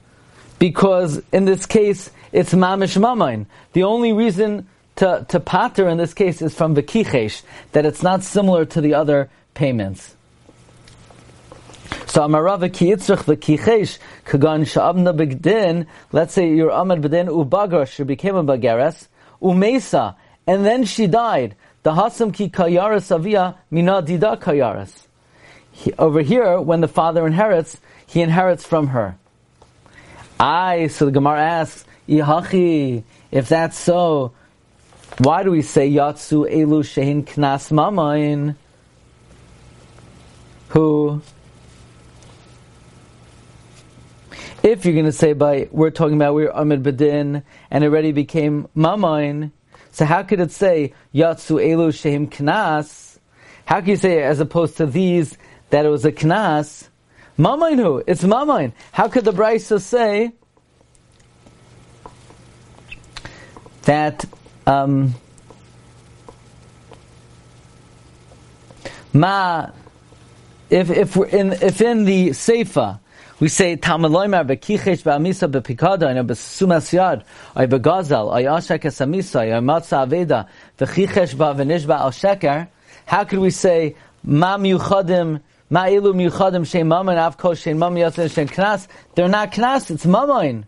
because 0.59 1.22
in 1.33 1.44
this 1.44 1.66
case, 1.66 2.11
it's 2.33 2.53
mamish 2.53 2.96
mamain. 3.00 3.46
The 3.72 3.83
only 3.85 4.12
reason 4.12 4.68
to, 5.00 5.24
to 5.30 5.40
pater 5.40 5.88
in 5.88 5.96
this 5.96 6.12
case 6.12 6.42
is 6.42 6.54
from 6.54 6.74
the 6.74 6.82
kichesh, 6.82 7.40
that 7.72 7.86
it's 7.86 8.02
not 8.02 8.22
similar 8.22 8.66
to 8.66 8.82
the 8.82 8.92
other 8.92 9.30
payments. 9.54 10.14
So 12.04 12.20
Amarava 12.20 12.70
ki 12.70 12.90
yitzrich 12.90 13.24
v'kichesh 13.24 13.98
kagan 14.26 14.66
sha'abna 14.66 15.16
b'gdin, 15.16 15.86
let's 16.12 16.34
say 16.34 16.54
you're 16.54 16.70
amad 16.70 17.00
b'din 17.00 17.28
ubagar, 17.28 17.88
she 17.88 18.02
became 18.02 18.36
a 18.36 18.44
bagares, 18.44 19.08
umesa, 19.40 20.16
and 20.46 20.66
then 20.66 20.84
she 20.84 21.06
died. 21.06 21.56
The 21.82 21.92
hasam 21.92 22.34
ki 22.34 22.50
kayaras 22.50 23.10
avia 23.10 23.56
mina 23.70 24.02
dida 24.02 24.38
kayaras. 24.38 24.92
over 25.98 26.20
here, 26.20 26.60
when 26.60 26.82
the 26.82 26.88
father 26.88 27.26
inherits, 27.26 27.78
he 28.06 28.20
inherits 28.20 28.66
from 28.66 28.88
her. 28.88 29.16
I, 30.38 30.88
so 30.88 31.06
the 31.06 31.10
Gemara 31.10 31.40
asks, 31.40 31.86
Ihachi, 32.06 33.02
if 33.30 33.48
that's 33.48 33.78
so, 33.78 34.32
why 35.20 35.42
do 35.42 35.50
we 35.50 35.62
say 35.62 35.90
Yatsu 35.90 36.50
Elu 36.50 36.83
Shehin 36.83 37.24
Knas 37.24 37.70
Mamain? 37.70 38.56
Who 40.70 41.22
If 44.62 44.85
you're 44.85 44.94
going 44.94 45.06
to 45.06 45.12
say 45.12 45.33
by, 45.33 45.68
we're 45.70 45.90
talking 45.90 46.16
about 46.16 46.35
we're 46.35 46.50
Amid 46.50 46.83
Bedin, 46.83 47.42
and 47.70 47.85
already 47.85 48.12
became 48.12 48.68
Mamain, 48.76 49.52
so 49.90 50.04
how 50.04 50.22
could 50.22 50.40
it 50.40 50.52
say, 50.52 50.92
Yatsu 51.14 51.62
Elu 51.64 51.88
Shehim 51.88 52.28
Knas? 52.28 53.18
How 53.64 53.80
can 53.80 53.90
you 53.90 53.96
say, 53.96 54.22
as 54.22 54.38
opposed 54.40 54.76
to 54.76 54.87
these, 54.87 55.37
that 55.70 55.87
it 55.87 55.88
was 55.88 56.04
a 56.04 56.12
Knas? 56.12 56.88
Mamain 57.38 57.76
who? 57.76 58.02
it's 58.06 58.22
Mamain. 58.22 58.72
How 58.92 59.09
could 59.09 59.24
the 59.24 59.33
Brisa 59.33 59.80
say 59.80 60.33
that, 63.83 64.26
um, 64.70 65.14
Ma, 69.12 69.70
if, 70.70 70.88
if 70.88 71.16
we're 71.16 71.26
in, 71.26 71.52
if 71.52 71.80
in 71.80 72.04
the 72.04 72.28
Seifa, 72.28 73.00
we 73.40 73.48
say 73.48 73.76
Tamaloimar 73.76 74.46
bekichesh 74.46 75.02
ba'amisa 75.02 75.50
bepikada 75.50 76.16
and 76.16 76.28
besumas 76.28 76.92
yad 76.96 77.24
ay 77.56 77.66
begazal 77.66 78.33
ay 78.33 78.44
ashek 78.44 78.83
esamisa 78.83 79.40
ay 79.40 79.61
matza 79.61 80.06
aveda 80.06 80.46
v'chichesh 80.78 81.37
ba 81.37 81.54
v'nishba 81.54 81.98
al 81.98 82.11
sheker. 82.12 82.68
How 83.06 83.24
could 83.24 83.40
we 83.40 83.50
say 83.50 83.96
ma 84.22 84.56
miuchadim 84.56 85.40
ma 85.70 85.87
ilu 85.87 86.12
miuchadim 86.14 86.62
shein 86.62 86.87
mamin 86.87 87.16
avko 87.16 87.56
shein 87.56 87.78
mamin 87.78 88.04
yasin 88.04 88.28
shein 88.28 88.48
knas? 88.48 88.87
They're 89.16 89.26
not 89.26 89.50
knas. 89.50 89.90
It's 89.90 90.06
mamin. 90.06 90.66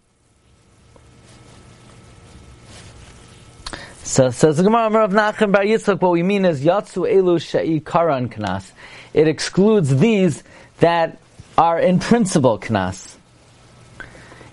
So 4.05 4.31
says 4.31 4.57
the 4.57 4.65
Gemara 4.65 5.05
of 5.05 5.13
Nachman 5.13 5.53
Bar 5.53 5.63
Yitzchak. 5.63 6.01
What 6.01 6.11
we 6.11 6.25
mean 6.25 6.45
is 6.45 6.61
yatsu 6.61 7.11
elu 7.11 7.41
shei 7.41 7.79
karan 7.79 8.29
knas. 8.29 8.73
It 9.15 9.29
excludes 9.29 9.97
these 9.97 10.43
that 10.81 11.19
are 11.57 11.79
in 11.79 12.01
principle 12.01 12.59
knas. 12.59 13.15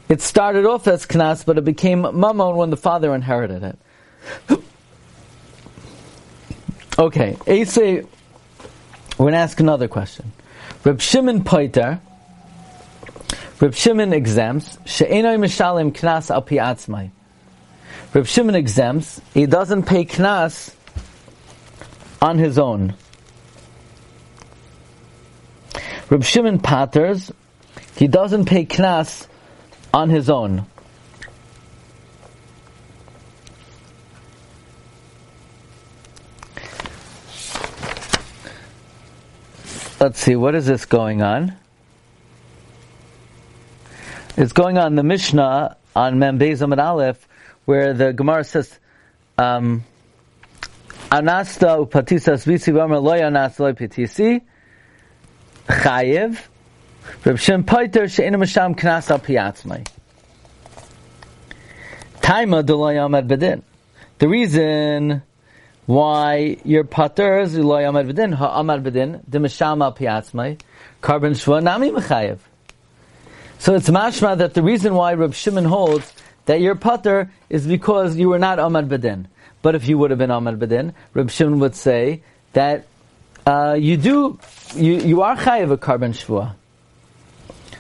It 0.08 0.22
started 0.22 0.66
off 0.66 0.88
as 0.88 1.08
knas, 1.08 1.46
but 1.46 1.58
it 1.58 1.66
became 1.66 2.02
mammon 2.02 2.58
when 2.58 2.70
the 2.70 2.78
father 2.78 3.14
inherited 3.16 3.64
it. 3.64 3.80
okay, 7.00 7.36
Ase, 7.48 7.78
we're 7.78 8.06
going 9.18 9.34
to 9.34 9.40
ask 9.40 9.60
another 9.60 9.88
question. 9.88 10.32
Reb 10.84 11.02
Shimon 11.02 11.44
Poiter, 11.44 12.00
Reb 13.60 13.74
Shimon 13.74 14.14
exempts, 14.14 14.78
she'enoi 14.86 15.38
mishalim 15.38 15.92
knas 15.92 16.30
al 16.30 16.44
pi 16.44 16.58
Reb 18.12 18.26
Shimon 18.26 18.56
exempts, 18.56 19.22
he 19.36 19.46
doesn't 19.46 19.84
pay 19.84 20.04
knas 20.04 20.74
on 22.22 22.40
his 22.40 22.58
own. 22.58 22.96
Reb 26.10 26.24
Shimon 26.24 26.60
Paters, 26.60 27.32
he 27.96 28.08
doesn't 28.08 28.46
pay 28.46 28.66
knas 28.66 29.28
on 29.94 30.10
his 30.10 30.28
own. 30.28 30.66
Let's 40.00 40.20
see, 40.20 40.36
what 40.36 40.56
is 40.56 40.66
this 40.66 40.86
going 40.86 41.22
on? 41.22 41.56
It's 44.36 44.54
going 44.54 44.80
on 44.80 44.96
the 44.96 45.04
Mishnah 45.04 45.76
on 45.96 46.18
Mem 46.18 46.40
Bezam 46.40 46.76
Aleph, 46.76 47.28
where 47.70 47.94
the 47.94 48.12
Gemara 48.12 48.44
says, 48.44 48.80
um, 49.38 49.84
Anasta 51.12 51.78
upatisas 51.86 52.44
visi 52.44 52.72
v'amar 52.72 53.00
loy 53.00 53.20
anasta 53.20 53.60
loy 53.60 53.74
pitisi, 53.74 54.42
chayiv. 55.68 56.40
Reb 57.24 57.38
Shem 57.38 57.64
Paiter 57.64 58.12
she'enu 58.12 58.40
masham 58.40 58.76
knas 58.76 59.12
al 59.12 59.20
piyatzmai. 59.20 59.88
Taima 62.22 62.64
deloy 62.64 62.96
amad. 62.96 63.62
The 64.18 64.28
reason 64.28 65.22
why 65.86 66.58
your 66.66 66.86
pater 66.86 67.38
is 67.42 67.56
loy 67.56 67.84
amad 67.84 68.12
bedin, 68.12 68.34
ha 68.34 68.64
amad 68.64 68.82
bedin, 68.82 69.22
de 69.30 69.38
masham 69.38 69.84
al 69.84 69.94
piyatzmai, 69.94 70.60
karban 71.04 71.34
shva 71.34 71.62
nami 71.62 71.92
mechayiv. 71.92 72.40
So 73.60 73.76
it's 73.76 73.92
mashma 73.92 74.40
that 74.40 74.56
the 74.56 74.64
reason 74.64 74.96
why 74.96 75.14
Reb 75.14 75.36
Shimon 75.36 75.66
holds 75.66 76.12
that 76.50 76.62
your 76.62 76.74
pater 76.74 77.32
is 77.48 77.68
because 77.68 78.18
you 78.18 78.28
were 78.28 78.40
not 78.40 78.58
amad 78.58 78.88
bedin. 78.90 79.28
But 79.62 79.76
if 79.76 79.88
you 79.88 80.00
would 80.00 80.10
have 80.10 80.18
been 80.18 80.32
amad 80.32 80.58
bedin, 80.58 80.96
Reb 81.14 81.30
Shimon 81.30 81.60
would 81.60 81.76
say 81.76 82.24
that 82.54 82.88
uh, 83.46 83.78
you 83.80 83.98
do, 83.98 84.40
you, 84.76 84.94
you 84.98 85.22
are 85.22 85.38
chayiv 85.38 85.72
a 85.72 85.78
karban 85.78 86.10
shvua. 86.10 86.56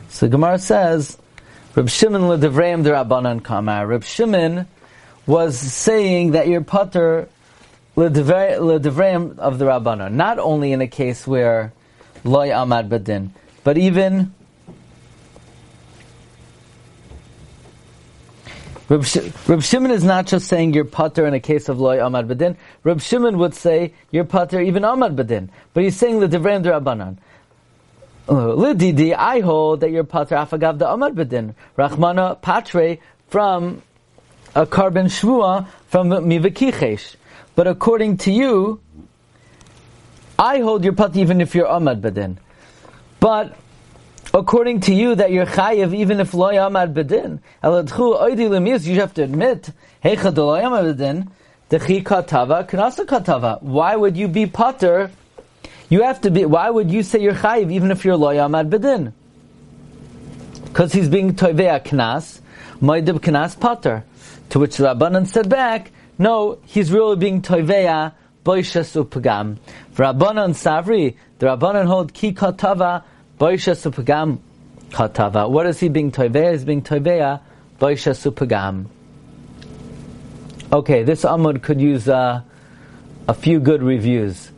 So 0.10 0.28
Gemara 0.28 0.60
says, 0.60 1.18
Reb 1.74 1.90
Shimon 1.90 2.22
ledevreim 2.22 2.84
derabanan 2.84 3.42
kamar. 3.42 3.88
Reb 3.88 4.04
Shimon 4.04 4.68
was 5.26 5.58
saying 5.58 6.34
that 6.34 6.48
your 6.48 6.62
putter 6.62 7.28
ledevreim 7.98 9.40
of 9.40 9.58
the 9.58 9.66
rabbanon. 9.66 10.12
Not 10.12 10.38
only 10.38 10.74
in 10.74 10.82
a 10.82 10.88
case 10.88 11.26
where 11.26 11.74
loy 12.24 12.50
amad 12.50 12.88
badin, 12.90 13.32
but 13.64 13.80
even 13.80 14.36
Reb, 18.90 19.06
Reb 19.48 19.62
Shimon 19.62 19.92
is 19.92 20.04
not 20.04 20.26
just 20.26 20.48
saying 20.48 20.74
you're 20.74 20.84
putter 20.84 21.28
in 21.28 21.36
a 21.36 21.40
case 21.40 21.70
of 21.70 21.80
loy 21.80 21.98
amad 21.98 22.28
badin. 22.28 22.58
Reb 22.84 23.02
Shimon 23.02 23.38
would 23.38 23.54
say 23.54 23.94
you're 24.10 24.24
putter 24.24 24.60
even 24.60 24.82
amad 24.82 25.16
badin, 25.16 25.50
but 25.74 25.84
he's 25.84 25.96
saying 25.96 26.20
the 26.20 26.28
divrei 26.28 26.60
rabbanan. 26.64 27.18
Uh, 28.28 28.56
Lididi, 28.56 29.16
I 29.16 29.42
hold 29.42 29.82
that 29.82 29.92
you're 29.92 30.04
putter 30.04 30.36
afagav 30.36 30.80
the 30.80 30.86
amad 30.86 31.14
badin. 31.14 31.54
Rachmana 31.78 32.42
patre 32.42 32.98
from 33.28 33.84
a 34.56 34.66
karban 34.66 35.06
shvua 35.06 35.68
from 35.88 36.10
mivakichesh. 36.10 37.16
But 37.56 37.68
according 37.68 38.18
to 38.18 38.32
you, 38.32 38.82
I 40.40 40.60
hold 40.60 40.84
your 40.84 40.94
putter 40.94 41.20
even 41.20 41.42
if 41.42 41.54
you're 41.54 41.68
amad 41.68 42.02
badin. 42.02 42.38
But 43.20 43.56
according 44.34 44.82
to 44.82 44.94
you 44.94 45.16
that 45.16 45.32
you're 45.32 45.46
chayiv 45.46 45.94
even 45.94 46.20
if 46.20 46.34
lo 46.34 46.52
yamad 46.52 46.94
bedin. 46.94 47.40
Eladchu 47.64 48.20
oidi 48.20 48.50
lemius, 48.50 48.86
you 48.86 49.00
have 49.00 49.14
to 49.14 49.24
admit, 49.24 49.70
heicha 50.04 50.34
de 50.34 50.44
lo 50.44 50.60
yamad 50.60 50.96
bedin, 50.96 51.30
dechi 51.70 52.04
katava, 52.04 52.68
kanasa 52.68 53.06
katava. 53.06 53.62
Why 53.62 53.96
would 53.96 54.18
you 54.18 54.28
be 54.28 54.46
potter? 54.46 55.12
You 55.90 56.04
have 56.04 56.22
to 56.22 56.32
be, 56.32 56.46
why 56.46 56.70
would 56.70 56.92
you 56.92 57.04
say 57.04 57.20
you're 57.20 57.34
chayiv 57.34 57.72
even 57.72 57.92
if 57.92 58.06
you're 58.06 58.18
lo 58.18 58.34
yamad 58.34 58.70
bedin? 58.70 59.14
Because 60.66 60.94
he's 60.94 61.10
being 61.10 61.34
toivea 61.34 61.84
knas, 61.84 62.42
moidib 62.82 63.20
knas 63.20 63.60
potter. 63.60 64.04
To 64.52 64.60
which 64.60 64.78
the 64.78 64.86
Rabbanan 64.86 65.28
said 65.28 65.50
back, 65.50 65.92
no, 66.18 66.60
he's 66.66 66.92
really 66.92 67.16
being 67.16 67.42
toivea 67.42 68.14
boishas 68.46 69.04
upagam. 69.04 69.58
Rabbanan 69.96 70.52
savri, 70.52 71.16
the 71.40 71.48
Rabbanan 71.48 71.88
hold 71.88 72.14
ki 72.14 72.34
katava, 72.34 73.04
Boisha 73.40 73.74
supagam 73.74 74.40
katava. 74.90 75.50
What 75.50 75.66
is 75.66 75.80
he 75.80 75.88
being 75.88 76.12
toiveya? 76.12 76.52
He's 76.52 76.66
being 76.66 76.82
toiveya 76.82 77.40
boisha 77.80 78.14
supagam. 78.14 78.88
Okay, 80.74 81.04
this 81.04 81.24
Amud 81.24 81.64
could 81.64 81.80
use 81.80 82.10
uh, 82.10 82.42
a 83.30 83.34
few 83.34 83.62
good 83.62 83.82
reviews, 83.82 84.52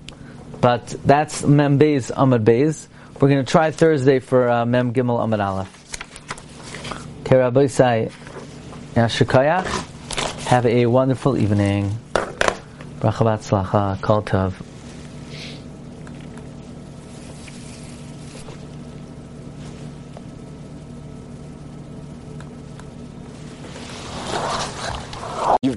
but 0.59 0.87
that's 1.05 1.43
Mem 1.43 1.77
Beis 1.77 2.11
Amud 2.11 2.43
Beis. 2.43 2.87
We're 3.19 3.29
going 3.29 3.45
to 3.45 3.51
try 3.51 3.69
Thursday 3.69 4.17
for 4.17 4.49
uh, 4.49 4.65
Mem 4.65 4.93
Gimel 4.93 5.19
Amud 5.19 5.45
Aleph. 5.45 5.77
Okay, 7.21 8.09
Yashikayach, 8.95 10.47
have 10.47 10.65
a 10.65 10.87
wonderful 10.87 11.37
evening. 11.37 11.97
Brachavat 12.99 13.47
Slacha, 13.47 14.01
Kol 14.01 14.23
Tov. 14.23 14.70